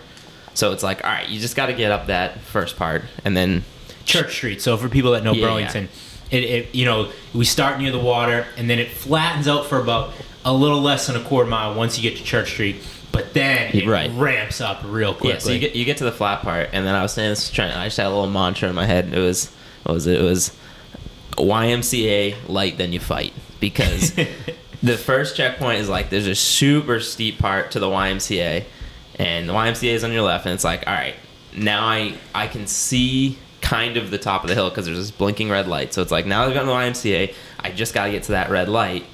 [0.52, 3.34] So it's like, all right, you just got to get up that first part, and
[3.36, 3.64] then
[4.04, 4.60] Church Street.
[4.62, 5.88] So for people that know Yeah, Burlington,
[6.34, 9.78] It, it you know we start near the water and then it flattens out for
[9.78, 10.12] about
[10.44, 12.76] a little less than a quarter mile once you get to Church Street,
[13.12, 14.10] but then it Right.
[14.12, 15.30] ramps up real quickly.
[15.32, 17.30] Yeah, so you get you get to the flat part, and then I was saying
[17.30, 17.72] this trying.
[17.72, 19.12] I just had a little mantra in my head.
[19.14, 19.50] It was
[19.84, 20.20] what was it?
[20.20, 20.50] It was
[21.36, 24.12] YMCA light, then you fight because
[24.82, 28.64] the first checkpoint is like there's a super steep part to the YMCA,
[29.18, 31.14] and the YMCA is on your left, and it's like, all right,
[31.56, 35.10] now I I can see kind of the top of the hill because there's this
[35.10, 35.94] blinking red light.
[35.94, 38.50] So it's like now I've gotten the YMCA, I just got to get to that
[38.50, 39.06] red light.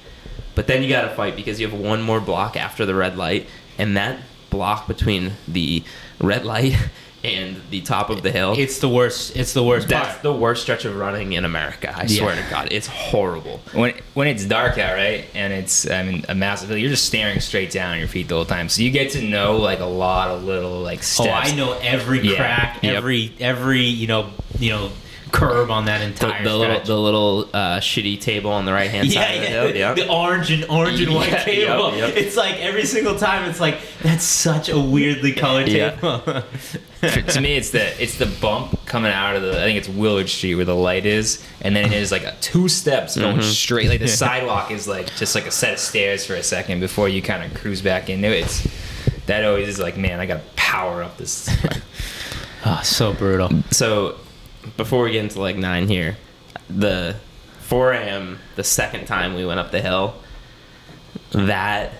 [0.55, 3.17] But then you got to fight because you have one more block after the red
[3.17, 5.83] light, and that block between the
[6.19, 6.75] red light
[7.23, 8.55] and the top of the hill.
[8.57, 9.35] It's the worst.
[9.35, 10.23] It's the worst that's part.
[10.23, 11.93] the worst stretch of running in America.
[11.95, 12.19] I Yeah.
[12.19, 13.61] swear to God, it's horrible.
[13.73, 17.05] when when it's dark out, right, and it's I mean a massive hill, you're just
[17.05, 18.69] staring straight down your feet the whole time.
[18.69, 21.29] So you get to know like a lot of little like steps.
[21.29, 22.35] Oh, I know every Yeah.
[22.37, 22.95] crack, Yep.
[22.95, 24.27] every every you know
[24.59, 24.91] you know
[25.31, 28.89] curb on that The, entire the little the little uh, shitty table on the right
[28.91, 29.75] hand yeah, side of the yeah, hill.
[29.77, 29.93] Yeah.
[29.93, 31.95] the orange and orange and white Yeah, table.
[31.95, 32.17] yep, yep.
[32.17, 33.49] It's like every single time.
[33.49, 35.91] It's like that's such a weirdly colored Yeah.
[35.91, 36.43] table.
[37.01, 40.29] To me, it's the it's the bump coming out of the I think it's Willard
[40.29, 43.49] Street where the light is, and then it is like a two steps going Mm-hmm.
[43.49, 43.89] straight.
[43.89, 47.09] Like the sidewalk is like just like a set of stairs for a second before
[47.09, 48.41] you kind of cruise back into it.
[48.45, 48.67] It's
[49.25, 51.49] that always is like man, I gotta power up this.
[52.67, 53.49] oh, so brutal.
[53.71, 54.17] So
[54.77, 56.17] before we get into like nine here,
[56.69, 57.15] the
[57.61, 58.39] 4 a.m.
[58.55, 60.15] the second time we went up the hill,
[61.31, 61.91] that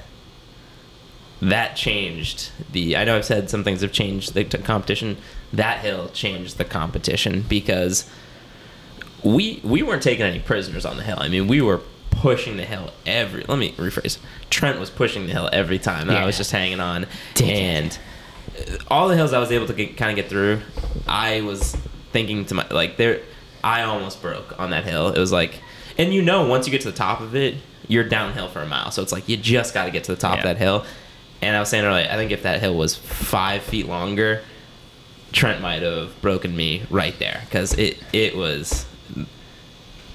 [1.41, 2.97] that changed the.
[2.97, 5.17] I know I've said some things have changed the t- competition.
[5.53, 8.09] That hill changed the competition because
[9.23, 11.17] we we weren't taking any prisoners on the hill.
[11.19, 13.43] I mean, we were pushing the hill every.
[13.47, 14.19] Let me rephrase.
[14.49, 17.03] Trent was pushing the hill every time, and I was just hanging on.
[17.35, 17.41] It.
[17.41, 17.99] and
[18.59, 20.61] uh, all the hills I was able to get, kind of get through,
[21.07, 21.75] I was
[22.11, 23.21] thinking to my like there.
[23.63, 25.09] I almost broke on that hill.
[25.09, 25.59] It was like,
[25.97, 27.55] and you know, once you get to the top of it,
[27.87, 28.89] you're downhill for a mile.
[28.91, 30.83] So it's like you just got to get to the top of that hill.
[31.43, 34.41] And I was saying earlier, I think if that hill was five feet longer,
[35.31, 38.85] Trent might have broken me right there because it it was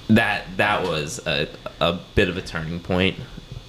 [0.09, 1.47] that that was a
[1.81, 3.17] a bit of a turning point.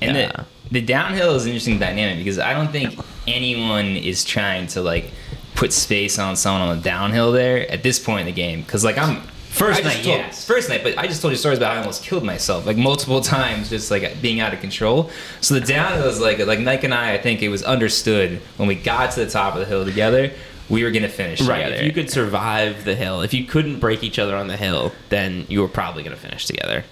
[0.00, 0.44] And Yeah.
[0.70, 4.80] the, the downhill is an interesting dynamic because I don't think anyone is trying to
[4.82, 5.10] like
[5.58, 8.62] put space on someone on the downhill there at this point in the game.
[8.62, 10.46] Because like I'm First I night, told- yes.
[10.46, 12.76] first night, but I just told you stories about how I almost killed myself like
[12.76, 15.10] multiple times, just like being out of control.
[15.40, 17.14] So the downhill was like like Mike and I.
[17.14, 20.30] I think it was understood when we got to the top of the hill together,
[20.68, 21.64] we were gonna finish Right.
[21.64, 21.76] together.
[21.76, 24.92] If you could survive the hill, if you couldn't break each other on the hill,
[25.08, 26.84] then you were probably going to finish together.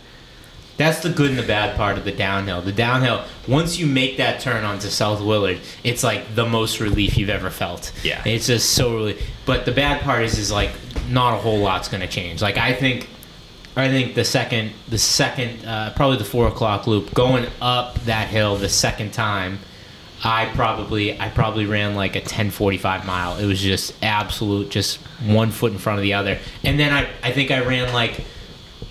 [0.77, 2.61] That's the good and the bad part of the downhill.
[2.61, 7.17] The downhill, once you make that turn onto South Willard, it's like the most relief
[7.17, 7.93] you've ever felt.
[8.05, 8.23] Yeah.
[8.27, 9.31] It's just so relief.
[9.47, 10.71] But the bad part is, is like
[11.09, 12.43] not a whole lot's going to change.
[12.43, 13.09] Like I think,
[13.75, 18.29] I think the second, the second, uh, probably the four o'clock loop going up that
[18.29, 19.61] hill the second time,
[20.25, 23.39] I probably, I probably ran like a ten forty five mile.
[23.39, 26.39] It was just absolute, just one foot in front of the other.
[26.65, 28.25] And then I, I think I ran like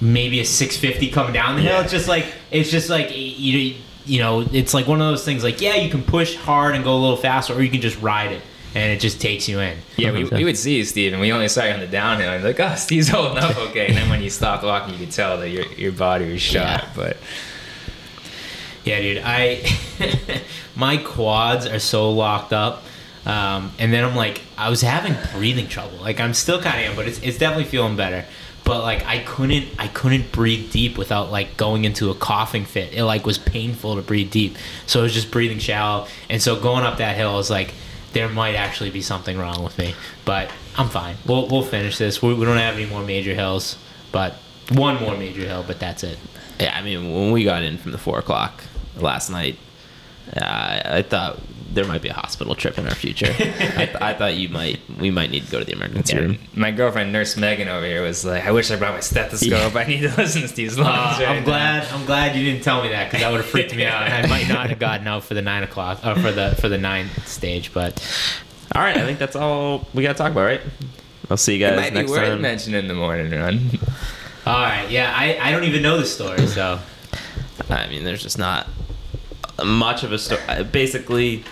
[0.01, 1.73] maybe a 650 coming down the hill.
[1.73, 1.81] Yeah.
[1.81, 5.43] It's just like it's just like you you know it's like one of those things
[5.43, 7.99] like yeah you can push hard and go a little faster or you can just
[8.01, 8.41] ride it
[8.75, 9.77] and it just takes you in.
[9.95, 12.29] Yeah, we, we would see you, Steve, and we only saw you on the downhill.
[12.29, 13.88] And like, oh, Steve's holding up okay.
[13.88, 16.84] And then when you stopped walking, you could tell that your your body was shot.
[16.84, 16.89] Yeah.
[16.95, 17.17] But
[18.84, 19.21] Yeah, dude.
[19.23, 19.63] I
[20.75, 22.84] my quads are so locked up.
[23.25, 25.97] Um, and then I'm like, I was having breathing trouble.
[25.97, 28.25] Like I'm still kind of am, but it's, it's definitely feeling better.
[28.65, 32.93] But like I couldn't, I couldn't breathe deep without like going into a coughing fit.
[32.93, 34.58] It like was painful to breathe deep.
[34.88, 36.08] So I was just breathing shallow.
[36.30, 37.73] And so going up that hill, I was like,
[38.13, 39.93] there might actually be something wrong with me.
[40.25, 41.15] But I'm fine.
[41.25, 42.21] We'll we'll finish this.
[42.21, 43.78] We, we don't have any more major hills,
[44.12, 44.34] but
[44.71, 46.17] one more major hill, but that's it.
[46.60, 48.63] Yeah, I mean, when we got in from the four o'clock
[48.97, 49.58] last night,
[50.36, 51.39] uh, I thought
[51.75, 53.27] there might be a hospital trip in our future.
[53.29, 56.21] I, th- I thought you might, we might need to go to the emergency yeah,
[56.21, 56.38] room.
[56.55, 59.75] my girlfriend, Nurse Megan over here, was like, I wish I brought my stethoscope.
[59.75, 61.19] I need to listen to Steve's lungs.
[61.19, 61.88] Uh, right I'm now." glad.
[61.89, 64.03] I'm glad you didn't tell me that because that would have freaked me out.
[64.09, 66.77] I might not have gotten out for the nine o'clock or for the for the
[66.77, 67.73] nine stage.
[67.73, 68.01] But
[68.73, 70.61] All right, I think that's all we got to talk about, right?
[71.29, 71.73] I'll see you guys.
[71.73, 72.41] It guys might be next worth time.
[72.41, 73.69] mentioning in the morning run.
[74.45, 76.45] all right, yeah, I, I don't even know the story.
[76.47, 76.79] So
[77.69, 78.67] I mean, there's just not
[79.63, 80.41] much of a story.
[80.71, 81.43] Basically,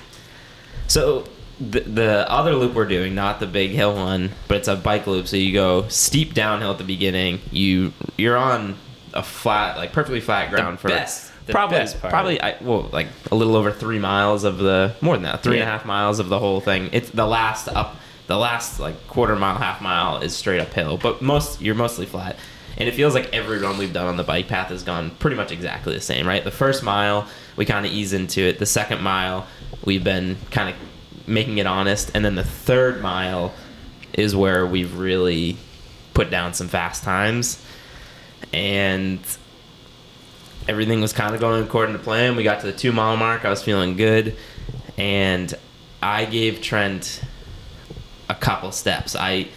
[0.94, 1.24] so
[1.60, 5.08] the, the other loop we're doing, not the big hill one, but it's a bike
[5.08, 5.28] loop.
[5.28, 7.40] So you go steep downhill at the beginning.
[7.52, 8.76] You you're on
[9.14, 12.12] a flat, like perfectly flat ground for best- the probably best part.
[12.12, 15.56] probably I, well like a little over three miles of the more than that three
[15.56, 16.90] and a half miles of the whole thing.
[16.94, 17.96] It's the last up
[18.28, 22.38] the last like quarter mile half mile is straight uphill, but most you're mostly flat.
[22.78, 25.36] And it feels like every run we've done on the bike path has gone pretty
[25.36, 26.44] much exactly the same, right?
[26.44, 28.58] The first mile, we kind of ease into it.
[28.58, 29.46] The second mile,
[29.86, 30.76] we've been kind of
[31.28, 32.12] making it honest.
[32.14, 33.54] And then the third mile
[34.14, 35.58] is where we've really
[36.14, 37.64] put down some fast times.
[38.52, 39.20] And
[40.68, 42.36] everything was kind of going according to plan.
[42.36, 43.46] We got to the two mile mark.
[43.46, 44.36] I was feeling good.
[44.98, 45.54] And
[46.02, 47.22] I gave Trent
[48.30, 49.16] a couple steps.
[49.16, 49.48] I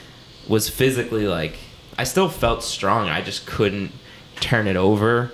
[0.48, 1.58] was physically like
[1.98, 3.08] I still felt strong.
[3.08, 3.92] I just couldn't
[4.40, 5.32] turn it over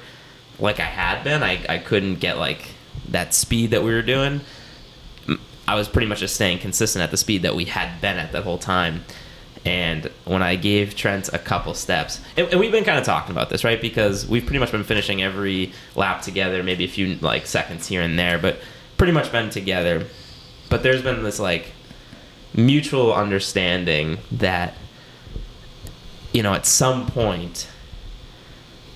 [0.58, 1.42] like I had been.
[1.42, 2.68] I, I couldn't get like
[3.08, 4.40] that speed that we were doing.
[5.66, 8.32] I was pretty much just staying consistent at the speed that we had been at
[8.32, 9.04] that whole time.
[9.64, 13.30] And when I gave Trent a couple steps, and, and we've been kind of talking
[13.30, 13.80] about this, right?
[13.80, 18.02] Because we've pretty much been finishing every lap together, maybe a few like seconds here
[18.02, 18.58] and there, but
[18.96, 20.06] pretty much been together.
[20.68, 21.72] But there's been this like
[22.54, 24.74] mutual understanding that
[26.32, 27.68] you know at some point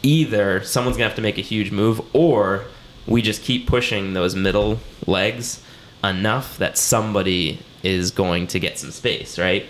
[0.03, 2.64] either someone's gonna have to make a huge move or
[3.07, 5.62] we just keep pushing those middle legs
[6.07, 9.67] enough that somebody is going to get some space right?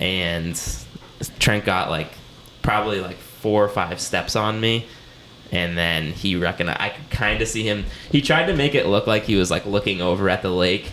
[0.00, 0.60] And
[1.38, 2.12] trent got like
[2.62, 4.86] probably like four or five steps on me
[5.50, 8.86] and then he recognized i could kind of see him he tried to make it
[8.86, 10.92] look like he was like looking over at the lake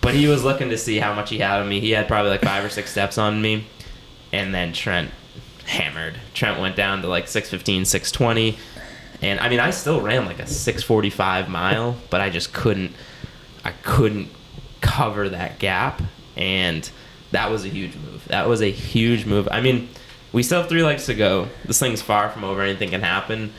[0.00, 1.80] but he was looking to see how much he had on me.
[1.80, 3.66] He had probably like five or six steps on me
[4.32, 5.10] and then trent
[5.66, 6.18] hammered.
[6.34, 8.58] Trent went down to like 615 620
[9.22, 12.92] and i mean i still ran like a 645 mile but i just couldn't
[13.64, 14.28] i couldn't
[14.80, 16.02] cover that gap
[16.36, 16.90] and
[17.32, 18.24] that was a huge move.
[18.28, 19.48] That was a huge move.
[19.50, 19.88] I mean
[20.32, 21.48] we still have three legs to go.
[21.64, 22.62] This thing's far from over.
[22.62, 23.52] Anything can happen.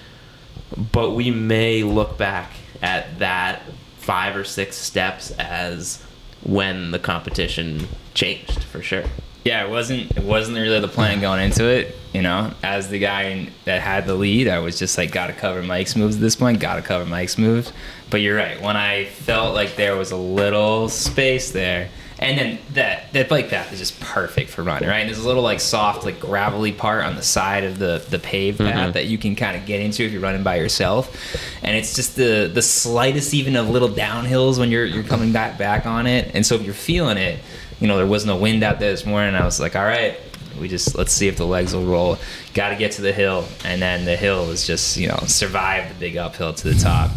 [0.91, 3.61] But we may look back at that
[3.97, 6.01] five or six steps as
[6.43, 9.03] when the competition changed for sure
[9.43, 11.95] Yeah, it wasn't it wasn't really the plan going into it.
[12.13, 15.63] You know, as the guy that had the lead, I was just like, gotta cover
[15.63, 16.59] Mike's moves at this point.
[16.59, 17.71] Gotta cover Mike's moves.
[18.09, 18.61] But you're right.
[18.61, 21.89] When I felt like there was a little space there,
[22.19, 24.99] and then that that bike path is just perfect for running, right?
[24.99, 28.19] And there's a little like soft, like gravelly part on the side of the the
[28.19, 28.91] paved path mm-hmm.
[28.91, 31.35] that you can kind of get into if you're running by yourself.
[31.63, 35.57] And it's just the the slightest even of little downhills when you're you're coming back
[35.57, 36.29] back on it.
[36.35, 37.39] And so if you're feeling it,
[37.81, 39.35] you know, there was no wind out there this morning.
[39.35, 40.17] I was like, all right,
[40.59, 42.17] we just let's see if the legs will roll.
[42.53, 45.89] Got to get to the hill, and then the hill was just you know survive
[45.89, 47.11] the big uphill to the top.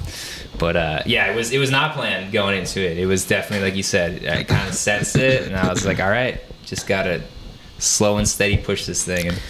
[0.58, 2.98] But uh, yeah, it was it was not planned going into it.
[2.98, 4.26] It was definitely like you said.
[4.26, 7.22] I kind of sensed it, and I was like, all right, just gotta
[7.78, 9.28] slow and steady push this thing.
[9.28, 9.40] And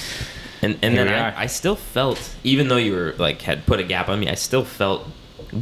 [0.62, 1.08] And and then.
[1.08, 4.28] I, I still felt, even though you were like had put a gap on me,
[4.28, 5.06] I still felt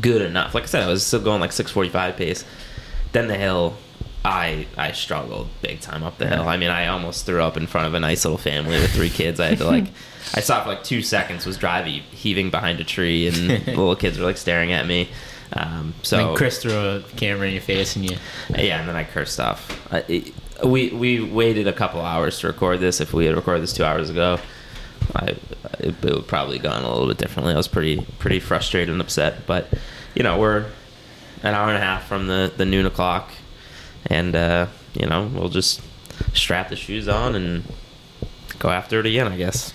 [0.01, 0.55] good enough.
[0.55, 2.45] Like I said, I was still going like six forty five pace.
[3.11, 3.77] Then the hill,
[4.25, 6.49] I I struggled big time up the hill.
[6.49, 9.11] I mean, I almost threw up in front of a nice little family with three
[9.11, 9.41] kids.
[9.41, 9.87] I had to like,
[10.35, 13.97] I stopped for like two seconds, was driving heaving behind a tree, and the little
[13.97, 15.09] kids were like staring at me.
[15.55, 18.17] Um, so When Chris threw a camera in your face and you.
[18.51, 19.93] yeah, and then I cursed off.
[19.93, 20.33] I, it,
[20.65, 23.01] we we waited a couple hours to record this.
[23.01, 24.39] If we had recorded this two hours ago,
[25.17, 25.37] I
[25.81, 27.53] it, it would probably gone a little bit differently.
[27.55, 29.47] I was pretty pretty frustrated and upset.
[29.47, 29.69] But
[30.15, 30.67] you know, we're
[31.43, 33.33] an hour and a half from the the noon o'clock,
[34.07, 35.81] and uh, you know, we'll just
[36.35, 37.65] strap the shoes on and
[38.59, 39.29] go after it again.
[39.29, 39.73] I guess.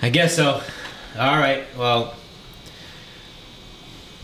[0.00, 0.62] I guess so.
[1.18, 1.64] All right.
[1.76, 2.14] Well,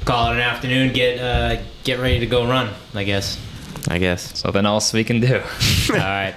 [0.04, 0.92] call it an afternoon.
[0.92, 2.72] Get uh, get ready to go run.
[2.94, 3.40] I guess.
[3.88, 4.38] I guess.
[4.38, 5.36] something else we can do.
[5.90, 6.34] All right.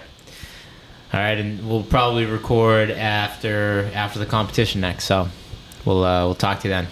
[1.14, 5.06] All right, and we'll probably record after after the competition next.
[5.06, 5.30] So
[5.86, 6.88] we'll uh, we'll talk to you then.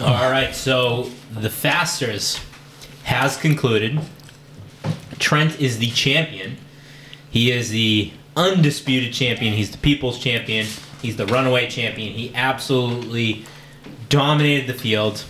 [0.00, 0.54] All right.
[0.54, 2.40] So the Fasters
[3.08, 3.98] has concluded.
[5.18, 6.58] Trent is the champion.
[7.30, 9.54] He is the undisputed champion.
[9.54, 10.66] He's the people's champion.
[11.00, 12.12] He's the runaway champion.
[12.12, 13.46] He absolutely
[14.10, 15.24] dominated the field.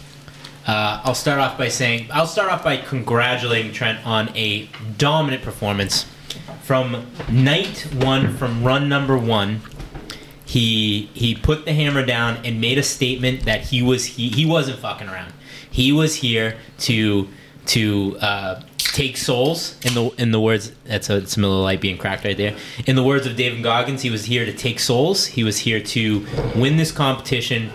[0.66, 4.68] Uh, I'll start off by saying I'll start off by congratulating Trent on a
[4.99, 6.05] dominant performance
[6.62, 9.61] from night one, from run number one.
[10.45, 14.45] He he put the hammer down and made a statement that he was he, he
[14.45, 15.33] wasn't fucking around.
[15.70, 17.29] He was here to
[17.69, 22.25] to uh, take souls in the in the words that's a similar light being cracked
[22.25, 22.57] right there.
[22.87, 25.27] In the words of David Goggins, he was here to take souls.
[25.27, 27.71] He was here to win this competition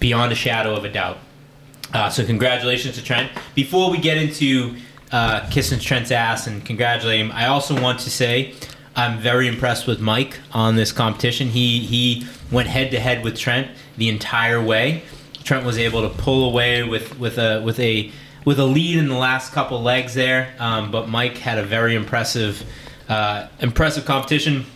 [0.00, 1.18] beyond a shadow of a doubt.
[1.92, 3.30] Uh, so congratulations to Trent.
[3.54, 4.76] Before we get into
[5.12, 8.54] uh, kissing Trent's ass and congratulating him, I also want to say
[8.96, 11.48] I'm very impressed with Mike on this competition.
[11.48, 15.02] He he went head to head with Trent the entire way.
[15.44, 18.10] Trent was able to pull away with with a with a
[18.44, 21.94] with a lead in the last couple legs there, um, but Mike had a very
[21.94, 22.64] impressive
[23.08, 24.66] uh, impressive competition.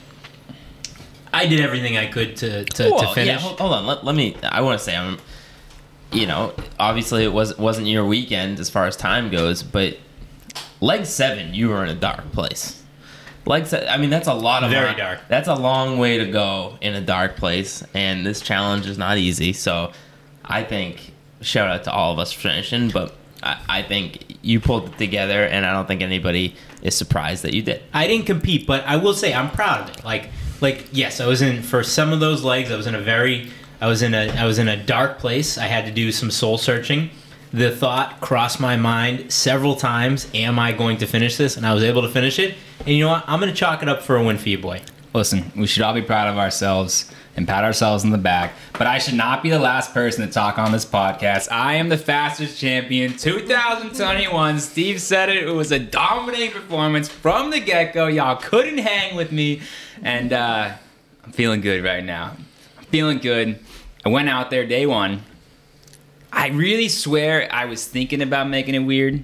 [1.33, 3.27] I did everything I could to to, to finish.
[3.27, 3.87] Yeah, hold, hold on.
[3.87, 4.37] Let, let me.
[4.43, 5.19] I want to say I'm.
[6.11, 9.99] You know, obviously it was wasn't your weekend as far as time goes, but
[10.81, 12.83] leg seven, you were in a dark place.
[13.45, 15.21] Leg se- I mean, that's a lot of Very dark.
[15.29, 19.19] That's a long way to go in a dark place, and this challenge is not
[19.19, 19.53] easy.
[19.53, 19.93] So,
[20.49, 24.61] I think shout out to all of us for finishing, but I, I think you
[24.61, 27.83] pulled it together, and I don't think anybody is surprised that you did.
[27.93, 30.05] I didn't compete, but I will say I'm proud of it.
[30.05, 30.31] Like,
[30.61, 32.71] like yes, I was in for some of those legs.
[32.71, 35.59] I was in a very, I was in a, I was in a dark place.
[35.59, 37.11] I had to do some soul searching.
[37.53, 41.57] The thought crossed my mind several times: Am I going to finish this?
[41.57, 42.55] And I was able to finish it.
[42.81, 43.25] And you know what?
[43.27, 44.83] I'm going to chalk it up for a win for you, boy.
[45.15, 48.53] Listen, we should all be proud of ourselves and pat ourselves in the back.
[48.73, 51.51] But I should not be the last person to talk on this podcast.
[51.53, 54.59] I am the fastest champion 2021.
[54.59, 55.45] Steve said it.
[55.45, 58.09] It was a dominating performance from the get go.
[58.09, 59.63] Y'all couldn't hang with me.
[60.03, 60.73] And uh,
[61.25, 62.37] I'm feeling good right now.
[62.77, 63.61] I'm feeling good.
[64.05, 65.23] I went out there day one.
[66.33, 69.23] I really swear I was thinking about making it weird.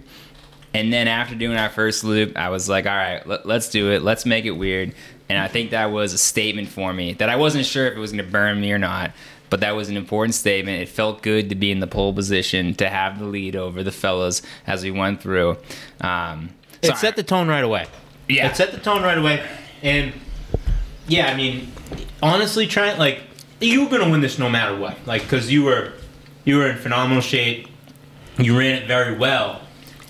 [0.72, 3.90] And then after doing our first loop, I was like, all right, let, let's do
[3.90, 4.02] it.
[4.02, 4.94] Let's make it weird.
[5.29, 7.99] And I think that was a statement for me that I wasn't sure if it
[8.01, 9.12] was going to burn me or not.
[9.51, 10.83] But that was an important statement.
[10.83, 13.93] It felt good to be in the pole position, to have the lead over the
[13.93, 15.57] fellas as we went through.
[16.01, 16.51] Um,
[16.83, 16.99] It sorry.
[16.99, 17.87] set the tone right away.
[18.29, 18.49] Yeah.
[18.49, 19.47] It set the tone right away.
[19.83, 20.12] And
[21.07, 21.70] yeah, I mean,
[22.22, 23.20] honestly, trying like
[23.61, 24.97] you were gonna win this no matter what.
[25.07, 25.93] Like, cause you were
[26.45, 27.68] you were in phenomenal shape.
[28.39, 29.61] You ran it very well.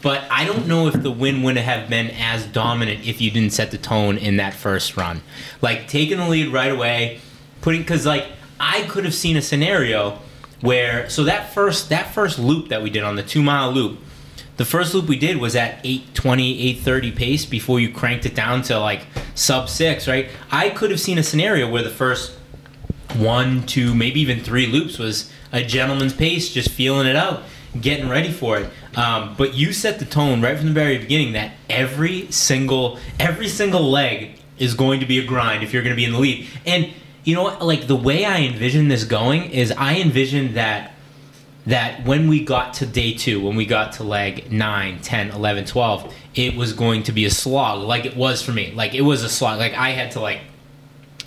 [0.04, 3.54] But I don't know if the win would have been as dominant if you didn't
[3.54, 5.22] set the tone in that first run.
[5.62, 7.20] Like taking the lead right away,
[7.62, 8.26] putting because like
[8.60, 10.18] I could have seen a scenario
[10.60, 13.98] where so that first that first loop that we did on the two mile loop,
[14.58, 18.60] the first loop we did was at 820, 830 pace before you cranked it down
[18.64, 20.28] to like sub six, right?
[20.50, 22.36] I could have seen a scenario where the first
[23.16, 27.44] one, two, maybe even three loops was a gentleman's pace, just feeling it out,
[27.80, 28.70] getting ready for it.
[28.96, 33.48] Um, but you set the tone right from the very beginning that every single every
[33.48, 36.18] single leg is going to be a grind if you're going to be in the
[36.18, 36.46] lead.
[36.64, 36.92] And
[37.24, 37.62] you know what?
[37.62, 40.92] Like the way I envision this going is I envision that
[41.66, 45.64] that when we got to day two, when we got to leg 9, 10, 11,
[45.64, 48.72] 12, it was going to be a slog, like it was for me.
[48.72, 49.58] Like it was a slog.
[49.58, 50.40] Like I had to like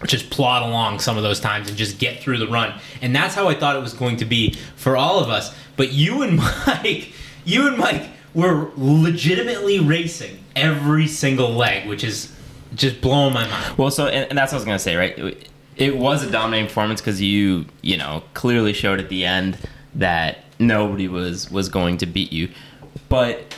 [0.06, 2.80] just plod along some of those times and just get through the run.
[3.02, 5.56] And that's how I thought it was going to be for all of us.
[5.76, 6.38] But you and
[6.68, 7.14] Mike,
[7.48, 12.34] you and Mike were legitimately racing every single leg, which is
[12.76, 13.78] just blowing my mind.
[13.78, 15.18] Well, so and, and that's what I was gonna say, right?
[15.18, 19.58] It, it was a dominating performance because you, you know, clearly showed at the end
[19.96, 22.50] that nobody was was going to beat you.
[23.10, 23.56] But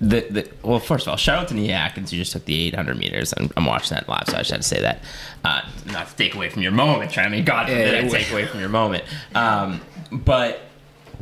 [0.00, 2.12] the the well, first of all, shout out to Nia Akins.
[2.12, 4.62] You just took the 800 meters, and I'm watching that live, so I just had
[4.62, 5.02] to say that.
[5.44, 8.30] Uh, not to take away from your moment, I mean, God forbid Yeah, I take
[8.32, 9.04] away from your moment.
[9.34, 9.80] Um,
[10.10, 10.67] but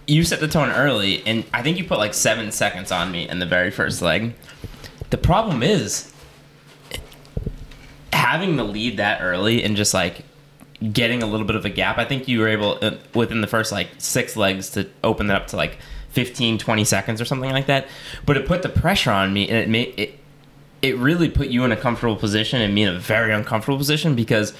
[0.07, 3.29] you set the tone early, and I think you put like seven seconds on me
[3.29, 4.35] in the very first leg.
[5.11, 6.13] The problem is
[8.13, 10.25] having the lead that early and just like
[10.93, 11.99] getting a little bit of a gap.
[11.99, 15.43] I think you were able uh, within the first like six legs to open that
[15.43, 15.79] up to like
[16.11, 17.89] 15, 20 seconds or something like that.
[18.25, 20.19] But it put the pressure on me, and it made it.
[20.83, 24.15] It really put you in a comfortable position and me in a very uncomfortable position
[24.15, 24.53] because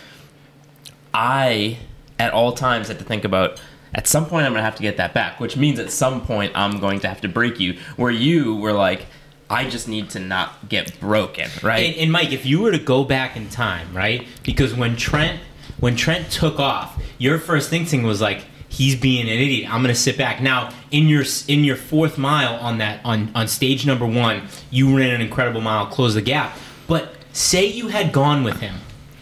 [1.15, 1.79] I,
[2.19, 3.61] at all times, had to think about
[3.95, 6.53] at some point I'm gonna have to get that back, which means at some point
[6.55, 7.79] I'm going to have to break you.
[7.97, 9.07] Where you were like,
[9.49, 11.91] I just need to not get broken, right?
[11.91, 14.27] And, and Mike, if you were to go back in time, right?
[14.43, 15.41] Because when Trent
[15.79, 19.73] when Trent took off, your first instinct was like, he's being an idiot.
[19.73, 20.41] I'm gonna sit back.
[20.41, 24.97] Now, in your in your fourth mile on that on on stage number one, you
[24.97, 26.57] ran an incredible mile, closed the gap.
[26.87, 28.77] But say you had gone with him.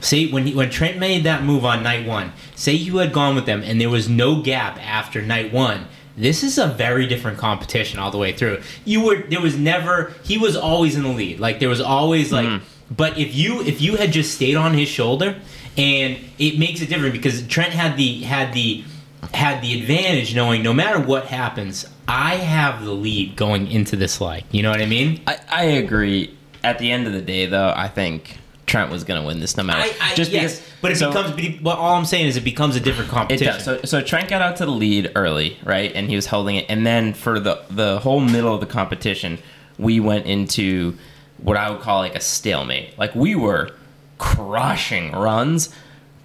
[0.05, 2.33] Say when he, when Trent made that move on night one.
[2.55, 5.87] Say you had gone with them, and there was no gap after night one.
[6.17, 8.63] This is a very different competition all the way through.
[8.85, 11.41] You were there was never he was always in the lead.
[11.41, 12.95] Like there was always like mm-hmm.
[12.95, 15.41] but if you if you had just stayed on his shoulder
[15.77, 18.85] and it makes it different because Trent had the had the
[19.33, 24.21] had the advantage knowing no matter what happens, I have the lead going into this
[24.21, 24.45] leg.
[24.51, 25.23] You know what I mean?
[25.27, 26.37] I, I agree.
[26.63, 29.57] At the end of the day, though, I think Trent was going to win this
[29.57, 29.81] no matter.
[29.83, 32.45] I, I just yes, because, but it so- becomes but all I'm saying is it
[32.45, 33.47] becomes a different competition.
[33.49, 33.81] It competition.
[33.83, 33.91] does.
[33.91, 36.67] So, so Trent got out to the lead early, right, and he was holding it.
[36.69, 39.39] And then for the the whole middle of the competition,
[39.79, 40.97] we went into
[41.39, 42.99] what I would call like a stalemate.
[42.99, 43.71] Like we were
[44.19, 45.69] crushing runs,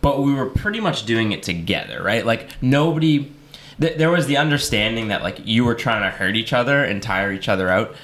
[0.02, 2.26] but we were pretty much doing it together, right?
[2.26, 3.32] Like nobody.
[3.82, 7.02] Th- there was the understanding that like you were trying to hurt each other and
[7.04, 7.96] tire each other out,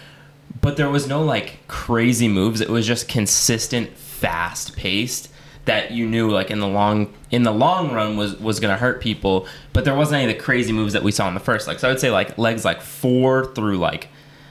[0.62, 2.62] but there was no like crazy moves.
[2.62, 3.90] It was just consistent,
[4.26, 5.30] fast paced
[5.66, 9.00] that you knew like in the long in the long run was was gonna hurt
[9.02, 9.48] people.
[9.72, 11.78] But there wasn't any of the crazy moves that we saw in the first leg.
[11.78, 14.08] So I would say like legs like four through like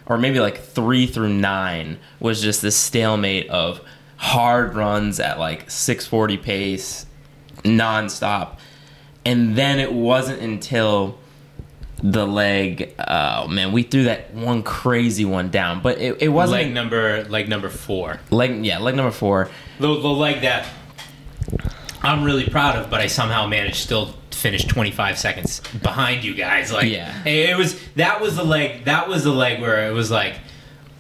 [0.06, 3.80] or maybe like three through nine was just this stalemate of
[4.16, 7.06] hard runs at like 640 pace
[7.64, 8.58] nonstop.
[9.24, 11.18] And then it wasn't until
[12.06, 12.94] the leg.
[13.08, 17.24] Oh man, we threw that one crazy one down, but it, it wasn't leg number
[17.24, 18.20] leg number four.
[18.30, 18.64] leg.
[18.64, 19.48] Yeah, leg number four.
[19.80, 20.68] The, the leg that
[22.02, 26.34] I'm really proud of, but I somehow managed still to finish 25 seconds behind you
[26.34, 26.70] guys.
[26.70, 27.22] Like, Yeah.
[27.24, 28.84] it, it was that was the leg.
[28.84, 30.34] That was the leg where it was like,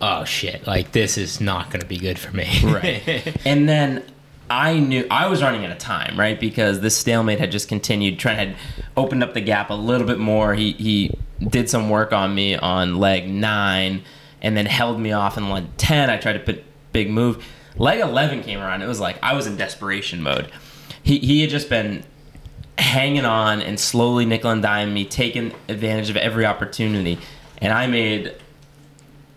[0.00, 2.48] oh shit, like this is not going to be good for me.
[2.64, 3.36] Right.
[3.46, 4.02] and then
[4.50, 6.38] I knew I was running out of time, right?
[6.38, 8.18] Because this stalemate had just continued.
[8.18, 8.56] Trent had
[8.96, 10.54] opened up the gap a little bit more.
[10.54, 14.02] He he did some work on me on leg nine,
[14.42, 16.10] and then held me off in leg ten.
[16.10, 17.44] I tried to put big move.
[17.76, 18.82] Leg eleven came around.
[18.82, 20.50] It was like I was in desperation mode.
[21.02, 22.04] He he had just been
[22.76, 27.18] hanging on and slowly nickel and dime me, taking advantage of every opportunity,
[27.58, 28.34] and I made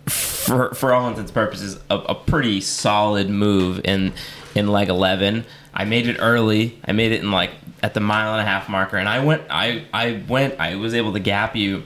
[0.07, 4.13] for for all intents and purposes a, a pretty solid move in
[4.57, 6.79] in leg 11 i made it early.
[6.83, 7.51] I made it in like
[7.83, 8.97] at the mile and a half marker.
[8.97, 11.83] And i went i i went i was able to gap you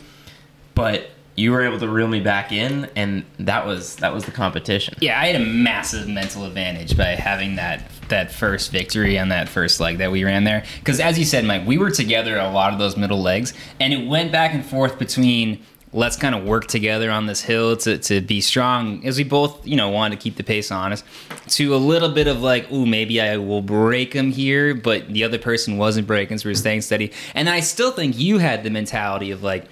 [0.74, 4.32] but you were able to reel me back in and that was that was the
[4.32, 4.96] competition.
[5.00, 9.50] Yeah, I had a massive mental advantage by having that that first victory on that
[9.50, 10.64] first leg that we ran there.
[10.80, 13.94] Because as you said, Mike, we were together a lot of those middle legs, and
[13.94, 15.64] it went back and forth between
[15.94, 19.66] let's kind of work together on this hill to, to be strong, as we both
[19.68, 21.04] you know wanted to keep the pace honest
[21.50, 25.24] to a little bit of like, ooh, maybe I will break him here, but the
[25.24, 27.12] other person wasn't breaking, so we we're staying steady.
[27.36, 29.66] And I still think you had the mentality of like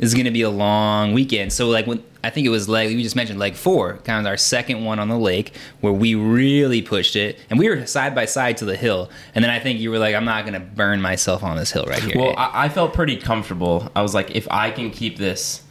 [0.00, 1.52] this is going to be a long weekend.
[1.52, 4.28] So like when I think it was leg we just mentioned leg four, kind of
[4.28, 8.14] our second one on the lake where we really pushed it, and we were side
[8.14, 9.10] by side to the hill.
[9.34, 11.70] And then I think you were like, I'm not going to burn myself on this
[11.70, 12.16] hill right here.
[12.16, 15.62] well I, I felt pretty comfortable i was like if i can keep this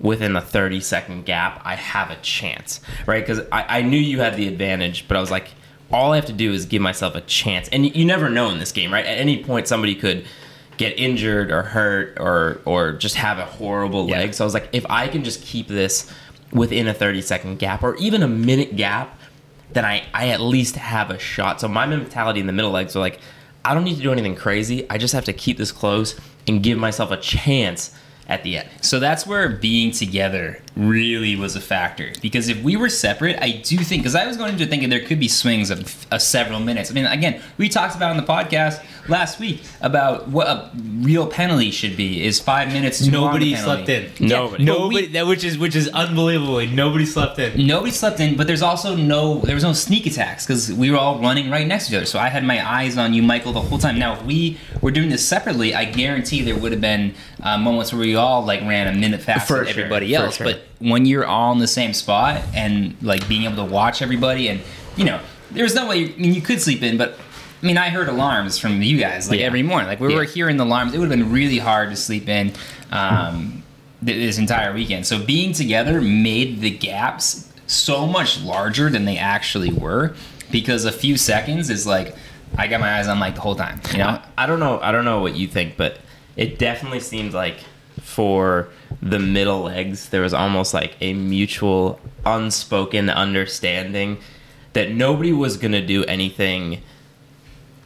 [0.00, 4.20] within a 30 second gap i have a chance right because I, I knew you
[4.20, 5.48] had the advantage but i was like
[5.90, 8.58] all i have to do is give myself a chance and you never know in
[8.58, 10.24] this game right at any point somebody could
[10.78, 14.18] get injured or hurt or or just have a horrible Yeah.
[14.18, 16.10] leg so i was like if i can just keep this
[16.52, 19.18] within a 30 second gap or even a minute gap
[19.70, 21.60] then I, I at least have a shot.
[21.60, 23.20] So my mentality in the middle legs are like,
[23.66, 24.88] I don't need to do anything crazy.
[24.88, 27.94] I just have to keep this close and give myself a chance
[28.28, 28.68] at the end.
[28.80, 32.12] So that's where being together really was a factor.
[32.22, 35.04] Because if we were separate, I do think, because I was going into thinking there
[35.04, 36.90] could be swings of, of several minutes.
[36.90, 40.70] I mean, again, we talked about on the podcast last week about what a
[41.00, 43.04] real penalty should be is five minutes.
[43.04, 44.04] Too Nobody a slept in.
[44.18, 44.64] Yeah, Nobody.
[44.66, 45.06] but Nobody.
[45.06, 47.66] we- that which is which is unbelievably nobody slept in.
[47.66, 50.98] Nobody slept in, but there's also no there was no sneak attacks because we were
[50.98, 52.06] all running right next to each other.
[52.06, 53.98] So I had my eyes on you, Michael, the whole time.
[53.98, 57.92] Now, if we were doing this separately, I guarantee there would have been uh, moments
[57.92, 60.36] where we all like ran a minute faster For than sure, everybody for else.
[60.36, 60.46] sure.
[60.46, 64.48] But when you're all in the same spot and like being able to watch everybody,
[64.48, 64.60] and
[64.96, 65.20] you know,
[65.50, 66.12] there's no way.
[66.14, 67.18] I mean, you could sleep in, but.
[67.60, 69.46] I mean, I heard alarms from you guys like Yeah.
[69.46, 69.88] every morning.
[69.88, 70.94] Like we were hearing the alarms.
[70.94, 72.52] It would have been really hard to sleep in
[72.92, 73.64] um,
[74.06, 75.06] th- this entire weekend.
[75.08, 80.14] So being together made the gaps so much larger than they actually were
[80.52, 82.14] because a few seconds is like
[82.56, 83.80] I got my eyes on Mike the whole time.
[83.90, 84.78] You know, I, I don't know.
[84.80, 85.98] I don't know what you think, but
[86.36, 87.56] it definitely seemed like
[88.00, 88.68] for
[89.02, 94.18] the middle legs, there was almost like a mutual, unspoken understanding
[94.72, 96.82] that nobody was gonna do anything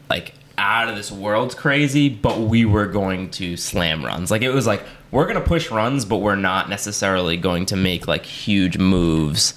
[0.09, 4.31] like out of this world's crazy, but we were going to slam runs.
[4.31, 8.07] Like it was like we're gonna push runs, but we're not necessarily going to make
[8.07, 9.55] like huge moves.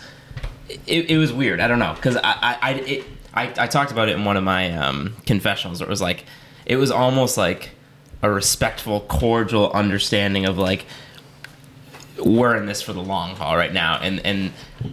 [0.87, 1.59] It, it was weird.
[1.59, 4.37] I don't know because I I I, it, I I talked about it in one
[4.37, 5.81] of my um, confessionals.
[5.81, 6.25] It was like
[6.65, 7.71] it was almost like
[8.21, 10.85] a respectful, cordial understanding of like
[12.23, 14.51] we're in this for the long haul right now and and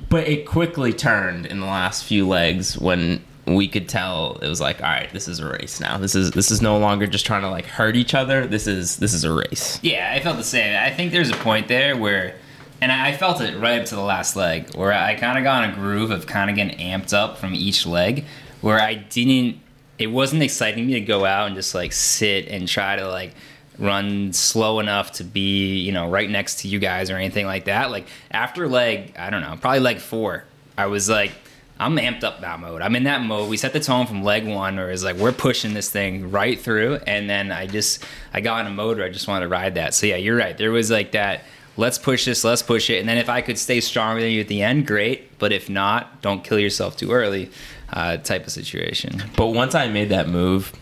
[0.08, 4.60] but it quickly turned in the last few legs when we could tell it was
[4.60, 7.26] like all right this is a race now this is this is no longer just
[7.26, 10.36] trying to like hurt each other this is this is a race yeah, I felt
[10.36, 10.76] the same.
[10.80, 12.36] I think there's a point there where,
[12.80, 15.64] and I felt it right up to the last leg where I kind of got
[15.64, 18.24] in a groove of kind of getting amped up from each leg,
[18.60, 19.60] where I didn't.
[19.98, 23.34] It wasn't exciting me to go out and just like sit and try to like
[23.78, 27.64] run slow enough to be you know right next to you guys or anything like
[27.66, 27.90] that.
[27.90, 30.44] Like after leg, I don't know, probably leg four,
[30.76, 31.32] I was like.
[31.80, 32.80] I'm amped up that mode.
[32.80, 33.50] I'm in that mode.
[33.50, 36.60] We set the tone from leg one, where it's like we're pushing this thing right
[36.60, 39.48] through, and then I just I got in a mode where I just wanted to
[39.48, 39.92] ride that.
[39.92, 40.56] So yeah, you're right.
[40.56, 41.42] There was like that.
[41.76, 42.44] Let's push this.
[42.44, 43.00] Let's push it.
[43.00, 45.36] And then if I could stay stronger than you at the end, great.
[45.40, 47.50] But if not, don't kill yourself too early.
[47.92, 49.22] Uh, type of situation.
[49.36, 50.72] but once i made that move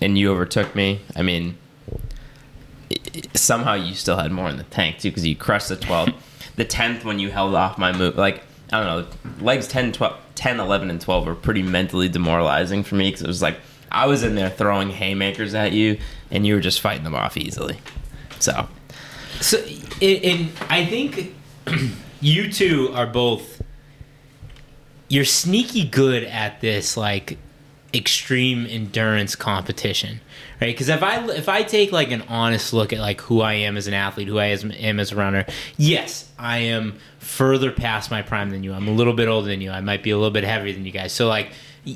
[0.00, 1.58] and you overtook me i mean
[3.34, 6.14] somehow you still had more in the tank too because you crushed the 12th
[6.56, 8.42] the 10th when you held off my move like
[8.72, 12.94] i don't know legs 10 12 10 11 and 12 were pretty mentally demoralizing for
[12.94, 13.58] me because it was like
[13.90, 15.98] i was in there throwing haymakers at you
[16.30, 17.78] and you were just fighting them off easily
[18.38, 18.68] so
[19.40, 19.56] So,
[20.00, 21.34] it, and I think
[22.20, 23.62] you two are both.
[25.08, 27.38] You're sneaky good at this, like
[27.92, 30.20] extreme endurance competition,
[30.60, 30.68] right?
[30.68, 33.76] Because if I if I take like an honest look at like who I am
[33.76, 38.22] as an athlete, who I am, as a runner, yes, I am further past my
[38.22, 38.72] prime than you.
[38.72, 39.70] I'm a little bit older than you.
[39.70, 41.12] I might be a little bit heavier than you guys.
[41.12, 41.50] So like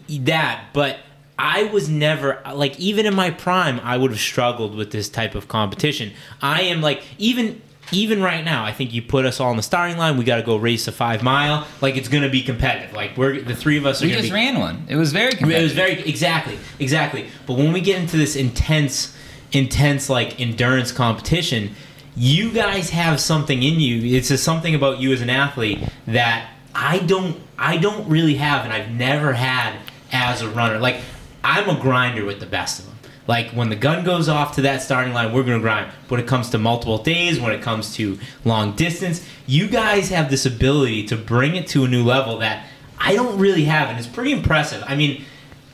[0.09, 0.99] that, but
[1.39, 5.35] I was never like even in my prime, I would have struggled with this type
[5.35, 6.13] of competition.
[6.41, 7.61] I am like even
[7.95, 10.17] even right now, I think you put us all on the starting line.
[10.17, 11.67] We got to go race a five mile.
[11.81, 12.95] Like it's going to be competitive.
[12.95, 14.33] Like we're the three of us are We just be.
[14.33, 14.85] ran one.
[14.89, 17.29] It was very It was very exactly, exactly.
[17.47, 19.17] But when we get into this intense,
[19.53, 21.75] intense like endurance competition,
[22.17, 24.17] you guys have something in you.
[24.17, 28.65] It's just something about you as an athlete that I don't, I don't really have,
[28.65, 29.77] and I've never had
[30.13, 30.79] as a runner.
[30.79, 31.01] Like
[31.43, 32.94] I'm a grinder with the best of them.
[33.27, 35.91] Like when the gun goes off to that starting line, we're gonna grind.
[36.09, 40.31] When it comes to multiple days, when it comes to long distance, you guys have
[40.31, 42.67] this ability to bring it to a new level that
[42.99, 44.83] I don't really have, and it's pretty impressive.
[44.87, 45.25] I mean,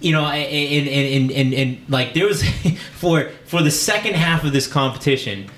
[0.01, 2.43] you know, and and, and, and, and like there was
[2.95, 5.51] for for the second half of this competition,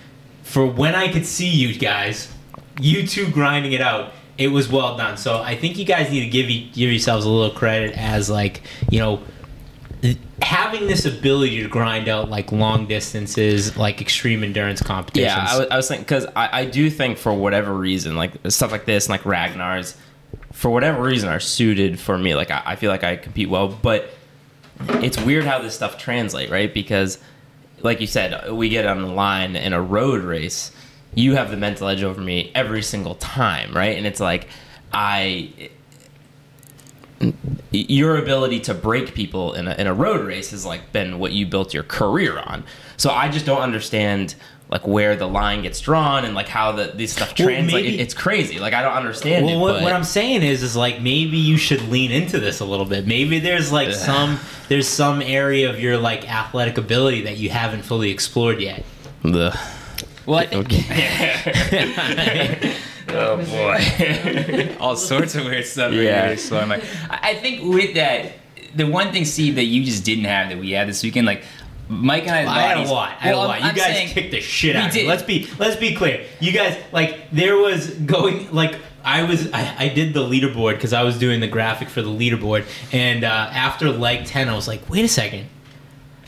[0.43, 2.32] for when I could see you guys,
[2.80, 5.16] you two grinding it out, it was well done.
[5.16, 8.62] So I think you guys need to give give yourselves a little credit as like
[8.90, 9.22] you know
[10.40, 15.32] having this ability to grind out like long distances, like extreme endurance competitions.
[15.32, 18.32] Yeah, I was, I was thinking because I, I do think for whatever reason, like
[18.48, 19.96] stuff like this, and like Ragnar's,
[20.53, 22.34] for whatever reason, are suited for me.
[22.34, 24.11] Like I, I feel like I compete well, but
[24.94, 26.72] it's weird how this stuff translate, right?
[26.72, 27.18] Because,
[27.82, 30.72] like you said, we get on the line in a road race.
[31.14, 33.96] You have the mental edge over me every single time, right?
[33.96, 34.48] And it's like
[34.92, 35.70] I
[37.70, 41.32] your ability to break people in a, in a road race has like been what
[41.32, 42.64] you built your career on.
[42.96, 44.34] So I just don't understand
[44.68, 47.86] like where the line gets drawn and like how the this stuff Well, translates.
[47.86, 48.58] maybe- it's crazy.
[48.58, 49.60] Like I don't understand Well, it.
[49.60, 52.64] what, but- what I'm saying is, is like maybe you should lean into this a
[52.64, 53.06] little bit.
[53.06, 57.82] Maybe there's like some there's some area of your like athletic ability that you haven't
[57.82, 58.82] fully explored yet.
[59.22, 59.58] The
[60.24, 60.72] well, I think.
[63.14, 65.92] oh boy, all sorts of weird stuff.
[65.92, 66.30] Yeah.
[66.30, 66.36] Yeah.
[66.36, 68.32] So I'm like, I I think with that,
[68.74, 71.44] the one thing, Steve, that you just didn't have that we had this weekend, like
[71.88, 72.56] Mike and I.
[72.56, 73.10] I had a lot.
[73.10, 73.50] I had Well, a lot.
[73.56, 75.06] I'm- You I'm guys saying- kicked the shit out of me.
[75.06, 76.24] Let's be let's be clear.
[76.40, 80.92] You guys like there was going like I was I, I did the leaderboard because
[80.92, 84.68] I was doing the graphic for the leaderboard, and uh, after like ten, I was
[84.68, 85.46] like, wait a second.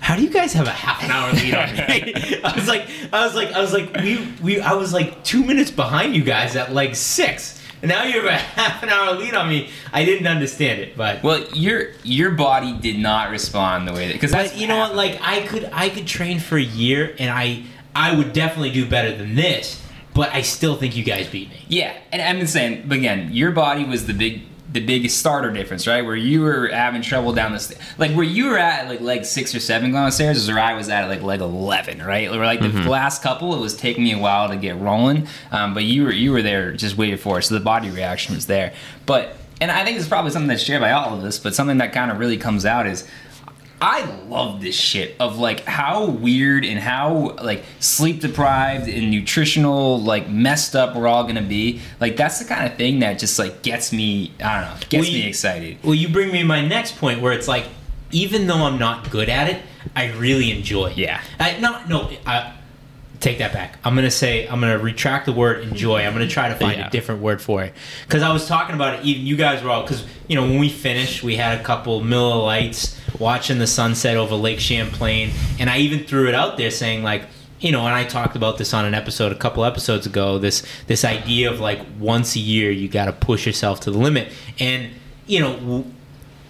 [0.05, 2.39] How do you guys have a half an hour lead on me?
[2.45, 5.43] I was like, I was like, I was like, we, we, I was like two
[5.43, 9.15] minutes behind you guys at like six, and now you have a half an hour
[9.15, 9.71] lead on me.
[9.95, 14.21] I didn't understand it, but Well, your your body did not respond the way that
[14.21, 14.95] because you know what?
[14.95, 17.65] Like I could I could train for a year and I
[17.97, 19.81] I would definitely do better than this.
[20.13, 21.65] But I still think you guys beat me.
[21.67, 24.43] Yeah, and I'm saying, but again, your body was the big,
[24.75, 26.05] the biggest starter difference, right?
[26.05, 29.25] Where you were having trouble down the, st- like where you were at like leg
[29.25, 32.29] six or seven going downstairs, is where I was at like leg eleven, right?
[32.29, 35.75] Where like the last couple, it was taking me a while to get rolling, um,
[35.75, 38.47] but you were you were there just waiting for it, so the body reaction was
[38.47, 38.75] there.
[39.07, 41.79] But and I think it's probably something that's shared by all of us, but something
[41.79, 43.09] that kind of really comes out is
[43.87, 50.01] I love this shit of like how weird and how like sleep deprived and nutritional
[50.01, 51.82] like messed up we're all gonna be.
[52.01, 55.07] Like that's the kind of thing that just like gets me I don't know, gets
[55.07, 55.76] Well, me excited.
[55.82, 57.66] Well, you bring me my next point where it's like,
[58.11, 59.61] even though I'm not good at it,
[59.95, 60.93] I really enjoy.
[60.93, 60.97] it.
[60.97, 61.20] Yeah.
[61.39, 62.11] I, not no.
[62.24, 62.55] I,
[63.21, 63.79] take that back.
[63.85, 66.05] I'm gonna say I'm gonna retract the word enjoy.
[66.05, 66.89] I'm gonna try to find Yeah.
[66.89, 67.73] a different word for it
[68.07, 69.05] because I was talking about it.
[69.05, 72.03] Even you guys were all because you know when we finished, we had a couple
[72.03, 76.71] Miller Lites watching the sunset over Lake Champlain, and I even threw it out there
[76.71, 77.23] saying like.
[77.61, 80.37] You know, and I talked about this on an episode a couple episodes ago.
[80.39, 83.97] This this idea of like once a year you got to push yourself to the
[83.97, 84.89] limit, and
[85.27, 85.87] you know,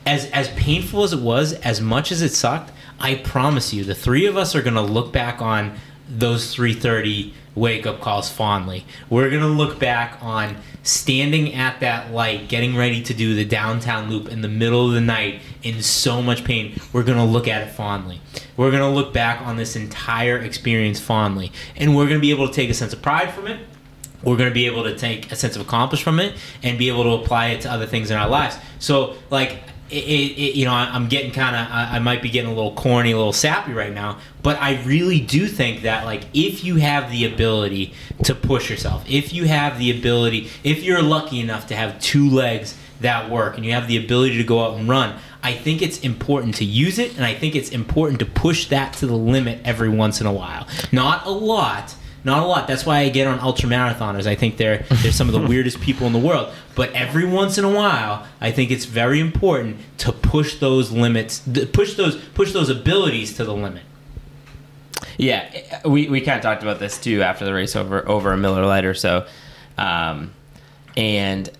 [0.06, 3.94] as as painful as it was, as much as it sucked, I promise you, the
[3.94, 5.74] three of us are gonna look back on
[6.08, 8.84] those 3:30 wake up calls fondly.
[9.08, 14.10] We're gonna look back on standing at that light, getting ready to do the downtown
[14.10, 16.78] loop in the middle of the night in so much pain.
[16.92, 18.20] We're gonna look at it fondly.
[18.56, 22.54] We're gonna look back on this entire experience fondly, and we're gonna be able to
[22.54, 23.60] take a sense of pride from it
[24.24, 26.88] we're going to be able to take a sense of accomplishment from it and be
[26.88, 28.56] able to apply it to other things in our lives.
[28.78, 29.62] So, like,
[29.94, 32.74] it, it, you know, I'm getting kind of, I, I might be getting a little
[32.74, 36.76] corny, a little sappy right now, but I really do think that, like, if you
[36.76, 41.66] have the ability to push yourself, if you have the ability, if you're lucky enough
[41.68, 44.88] to have two legs that work and you have the ability to go out and
[44.88, 48.68] run, I think it's important to use it and I think it's important to push
[48.68, 50.66] that to the limit every once in a while.
[50.90, 51.94] Not a lot
[52.24, 52.66] not a lot.
[52.66, 54.26] That's why I get on ultra marathoners.
[54.26, 56.52] I think they're they're some of the weirdest people in the world.
[56.74, 61.42] But every once in a while, I think it's very important to push those limits,
[61.72, 63.82] push those push those abilities to the limit.
[65.18, 65.48] Yeah,
[65.84, 68.64] we, we kind of talked about this too after the race over over a Miller
[68.64, 69.26] Lite or so,
[69.76, 70.32] um,
[70.96, 71.50] and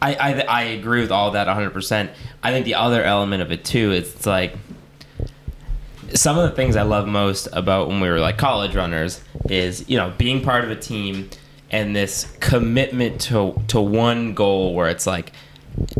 [0.00, 1.70] I, I I agree with all that 100.
[1.70, 2.10] percent
[2.42, 4.54] I think the other element of it too is it's like
[6.14, 9.88] some of the things I love most about when we were like college runners is
[9.88, 11.30] you know being part of a team
[11.70, 15.32] and this commitment to to one goal where it's like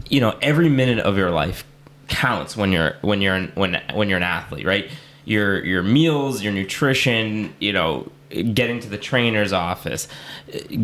[0.08, 1.64] you know every minute of your life
[2.08, 4.90] counts when you're when you're an, when when you're an athlete right?
[5.24, 10.08] Your your meals your nutrition you know getting to the trainer's office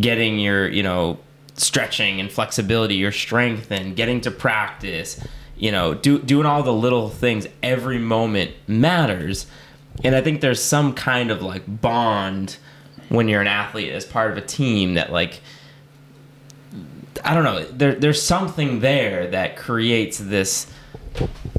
[0.01, 1.19] getting your you know
[1.55, 5.21] stretching and flexibility your strength and getting to practice
[5.59, 9.47] you know do, doing all the little things every moment matters
[10.05, 12.57] and i think there's some kind of like bond
[13.09, 15.41] when you're an athlete as part of a team that like
[17.25, 17.65] I don't know.
[17.65, 20.71] There, there's something there that creates this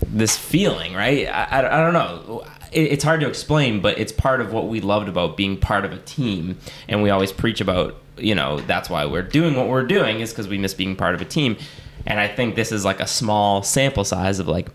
[0.02, 1.28] this feeling, right?
[1.28, 2.46] I, I, I don't know.
[2.72, 5.86] It, it's hard to explain, but it's part of what we loved about being part
[5.86, 7.96] of a team, and we always preach about.
[8.18, 11.16] You know, that's why we're doing what we're doing is because we miss being part
[11.16, 11.56] of a team,
[12.06, 14.70] and I think this is like a small sample size of like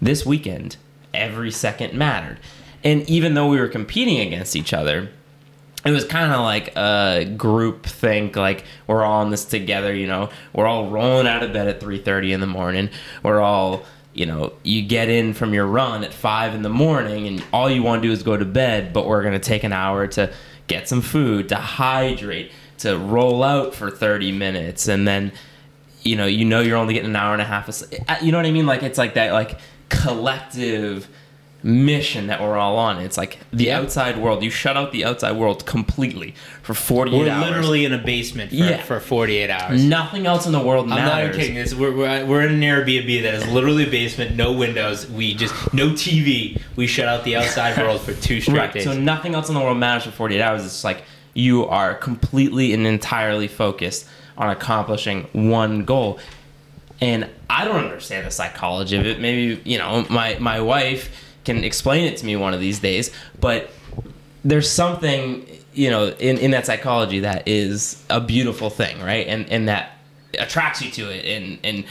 [0.00, 0.76] this weekend,
[1.12, 2.38] every second mattered,
[2.84, 5.10] and even though we were competing against each other
[5.84, 10.06] it was kind of like a group think like we're all in this together you
[10.06, 10.30] know?
[10.52, 12.90] We're all rolling out of bed at 3.30 in the morning.
[13.22, 17.26] We're all you know you get in from your run at 5 in the morning
[17.28, 19.62] and all you want to do is go to bed but we're going to take
[19.62, 20.32] an hour to
[20.66, 25.30] get some food to hydrate to roll out for 30 minutes and then
[26.08, 28.00] you know you know you're only getting an hour and a half of sleep.
[28.08, 31.08] Uh, you know what i mean like it's like that like collective
[31.64, 33.80] mission that we're all on it's like the Yeah.
[33.80, 37.92] outside world you shut out the outside world completely for 48 We're hours literally in
[37.92, 38.80] a basement for, Yeah.
[38.82, 39.82] for 48 hours.
[39.84, 41.54] nothing else in the world I'm not matters even kidding.
[41.56, 45.10] This, we're, we're, we're in an Airbnb that is literally a basement, no windows.
[45.10, 46.60] We just no TV.
[46.76, 48.84] We shut out the outside world for two straight right days.
[48.84, 51.02] so nothing else in the world matters for 48 hours it's like
[51.34, 54.06] you are completely and entirely focused
[54.38, 56.18] on accomplishing one goal.
[57.00, 59.20] And i don't understand the psychology of it.
[59.20, 61.10] Maybe you know my my wife
[61.44, 63.10] can explain it to me one of these days
[63.40, 63.70] but
[64.44, 69.26] there's something you know in, in that psychology that is a beautiful thing right?
[69.26, 69.92] And and that
[70.38, 71.84] attracts you to it and and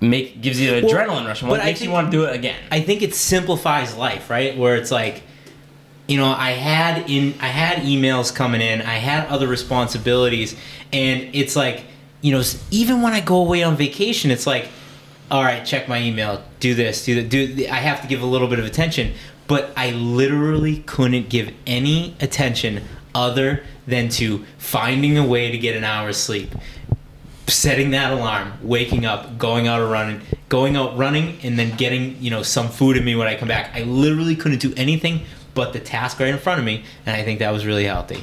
[0.00, 1.40] make gives you an Well, adrenaline rush.
[1.42, 2.60] And what makes you want to do it again?
[2.70, 4.56] I think it simplifies life, right?
[4.56, 5.22] Where it's like,
[6.06, 10.54] you know, I had in I had emails coming in, I had other responsibilities,
[10.92, 11.84] and it's like,
[12.20, 14.68] you know, even when I go away on vacation, it's like,
[15.30, 17.66] all right, check my email, do this, do that, do.
[17.70, 19.14] I have to give a little bit of attention,
[19.46, 22.82] but I literally couldn't give any attention
[23.14, 26.54] other than to finding a way to get an hour's sleep
[27.46, 32.30] setting that alarm, waking up, going out running, going out running, and then getting you
[32.30, 33.70] know some food in me when I come back.
[33.74, 35.22] I literally couldn't do anything
[35.54, 38.22] but the task right in front of me, and I think that was really healthy.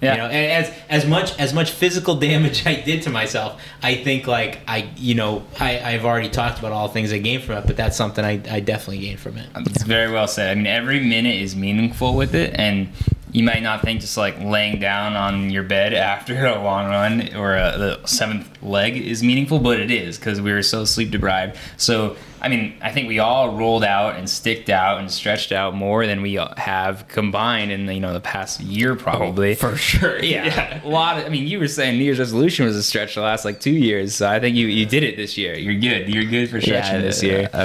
[0.00, 0.12] Yeah.
[0.12, 3.96] You know, and as as much as much physical damage I did to myself, I
[3.96, 7.42] think like I you know I I've already talked about all the things I gained
[7.42, 9.48] from it, but that's something I I definitely gained from it.
[9.56, 10.50] It's very well said.
[10.50, 12.88] I mean, every minute is meaningful with it, and
[13.32, 17.34] you might not think just like laying down on your bed after a long run
[17.34, 21.10] or a, the seventh leg is meaningful, but it is because we were so sleep
[21.10, 21.56] deprived.
[21.76, 25.74] So, I mean, I think we all rolled out and sticked out and stretched out
[25.74, 29.54] more than we have combined in you know the past year probably.
[29.54, 30.84] for sure yeah, yeah.
[30.84, 31.18] a lot.
[31.18, 33.60] Of, I mean, you were saying New Year's resolution was a stretch the last like
[33.60, 35.54] two years, so I think you you did it this year.
[35.54, 36.08] You're good.
[36.08, 37.48] You're good for stretching this year.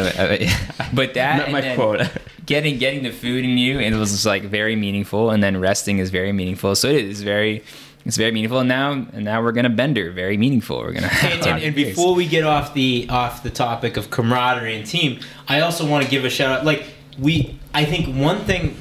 [0.94, 2.12] But that Met and my then quota.
[2.46, 5.60] Getting getting the food in you and it was just like very meaningful and then
[5.60, 7.64] resting is very meaningful so it is very
[8.06, 11.32] it's very meaningful and now and now we're gonna bender very meaningful we're gonna have
[11.32, 15.20] and, and, and before we get off the off the topic of camaraderie and team,
[15.48, 16.66] I also want to give a shout out.
[16.66, 16.86] Like
[17.20, 18.76] we, I think one thing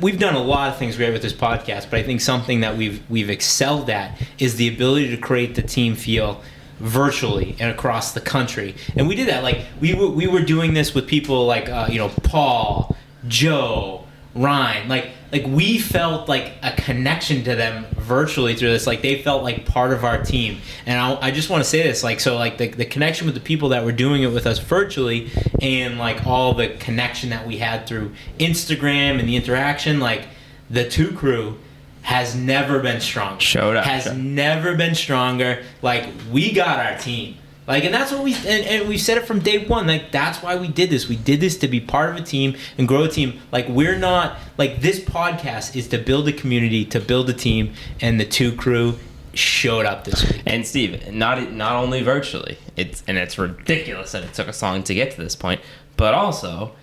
[0.00, 2.76] we've done a lot of things great with this podcast, but I think something that
[2.76, 6.42] we've we've excelled at is the ability to create the team feel
[6.82, 8.74] virtually and across the country.
[8.96, 9.42] And we did that.
[9.42, 12.96] Like we were we were doing this with people like uh, you know Paul,
[13.28, 14.04] Joe,
[14.34, 14.88] Ryan.
[14.88, 18.86] Like like we felt like a connection to them virtually through this.
[18.86, 20.58] Like they felt like part of our team.
[20.84, 22.02] And I, I just want to say this.
[22.02, 24.58] Like so like the, the connection with the people that were doing it with us
[24.58, 25.30] virtually
[25.60, 30.00] and like all the connection that we had through Instagram and the interaction.
[30.00, 30.26] Like
[30.68, 31.58] the two crew
[32.02, 33.40] has never been stronger.
[33.40, 33.84] Showed up.
[33.84, 35.62] Has never been stronger.
[35.80, 37.36] Like we got our team.
[37.66, 39.86] Like, and that's what we and, and we said it from day one.
[39.86, 41.08] Like, that's why we did this.
[41.08, 43.38] We did this to be part of a team and grow a team.
[43.52, 47.74] Like, we're not like this podcast is to build a community, to build a team,
[48.00, 48.98] and the two crew
[49.32, 50.42] showed up this week.
[50.44, 54.82] And Steve, not not only virtually, it's and it's ridiculous that it took us long
[54.82, 55.60] to get to this point,
[55.96, 56.74] but also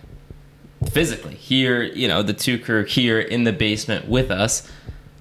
[0.91, 1.84] physically here.
[1.84, 4.70] You know, the two crew here in the basement with us.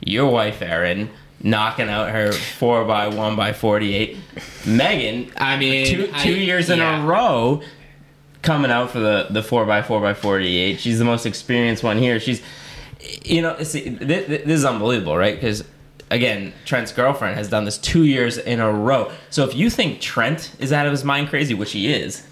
[0.08, 1.10] Your wife, Erin,
[1.42, 4.16] knocking out her four by one by forty eight.
[4.66, 7.02] Megan, I mean, two I- years in yeah.
[7.02, 7.62] a row.
[8.40, 11.82] Coming out for the the four by four by forty eight, she's the most experienced
[11.82, 12.20] one here.
[12.20, 12.40] She's,
[13.24, 15.34] you know, see, this, this is unbelievable, right?
[15.34, 15.64] Because
[16.10, 19.10] again, Trent's girlfriend has done this two years in a row.
[19.30, 22.22] So if you think Trent is out of his mind crazy, which he is,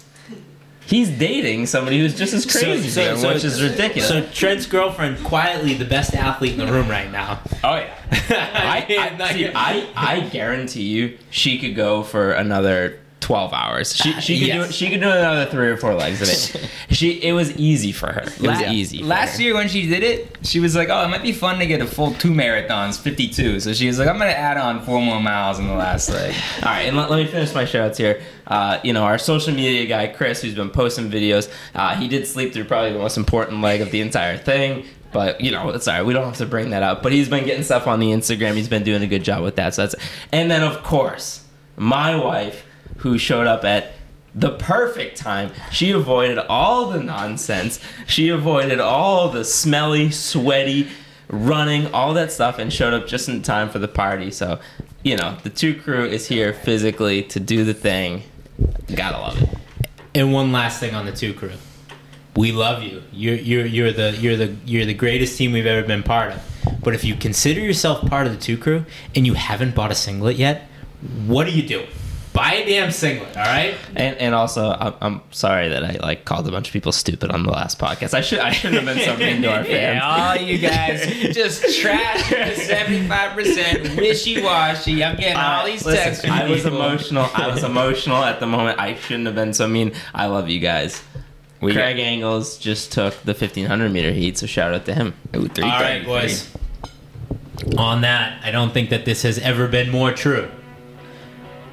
[0.87, 4.07] he's dating somebody who's just as crazy, So- as him, so- which is ridiculous.
[4.09, 7.39] So Trent's girlfriend, quietly the best athlete in the room right now.
[7.63, 12.99] oh yeah, I, I, see, I, I guarantee you, she could go for another.
[13.19, 13.95] 12 hours.
[13.95, 14.67] She, she could yes.
[14.67, 16.69] do she could do another 3 or 4 legs of it.
[16.89, 18.21] She it was easy for her.
[18.21, 18.99] It was La- easy.
[18.99, 19.43] for Last her.
[19.43, 21.81] year when she did it, she was like, "Oh, it might be fun to get
[21.81, 25.21] a full two marathons, 52." So she was like, "I'm gonna add on four more
[25.21, 27.97] miles in the last leg." All right, and let, let me finish my shout outs
[27.97, 28.21] here.
[28.47, 32.25] Uh, you know, our social media guy, Chris, who's been posting videos, uh, he did
[32.25, 34.85] sleep through probably the most important leg of the entire thing.
[35.11, 36.05] But, you know, it's all right.
[36.05, 37.01] We don't have to bring that up.
[37.01, 38.55] But he's been getting stuff on the Instagram.
[38.55, 39.73] He's been doing a good job with that.
[39.73, 39.95] So that's
[40.31, 41.43] And then, of course,
[41.77, 42.65] my wife,
[42.97, 43.93] who showed up at
[44.33, 45.51] the perfect time.
[45.71, 47.79] She avoided all the nonsense.
[48.05, 50.89] She avoided all the smelly, sweaty,
[51.27, 54.31] running, all that stuff, and showed up just in time for the party.
[54.31, 54.59] So,
[55.03, 58.23] you know, the two crew is here physically to do the thing.
[58.93, 59.49] Gotta love it.
[60.13, 61.51] And one last thing on the two crew.
[62.35, 63.01] We love you.
[63.11, 66.79] You're you're you're the you're the you're the greatest team we've ever been part of.
[66.83, 68.85] But if you consider yourself part of the two crew
[69.15, 70.67] and you haven't bought a singlet yet,
[71.25, 71.87] what are you doing?
[72.37, 73.75] Buy a damn singlet, all right?
[73.95, 77.31] And and also, I'm, I'm sorry that I like called a bunch of people stupid
[77.31, 78.13] on the last podcast.
[78.13, 79.95] I should I shouldn't have been so mean to our fans.
[79.95, 81.03] Yeah, all you guys
[81.35, 82.29] just trash
[82.67, 85.03] seventy-five percent wishy-washy.
[85.03, 86.23] I'm getting all these texts.
[86.23, 86.77] from I was people.
[86.77, 87.27] emotional.
[87.33, 88.79] I was emotional at the moment.
[88.79, 89.93] I shouldn't have been so mean.
[90.13, 91.01] I love you guys.
[91.59, 95.15] We Craig Engels just took the 1500 meter heat, so shout out to him.
[95.35, 96.53] Ooh, three All right, boys.
[97.77, 100.51] On that, I don't think that this has ever been more true.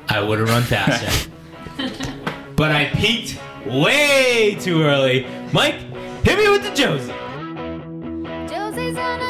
[0.08, 1.30] I would have run past faster.
[2.56, 5.26] but I peaked way too early.
[5.52, 5.76] Mike,
[6.24, 7.12] hit me with the Josie.
[8.48, 9.23] Josie's on a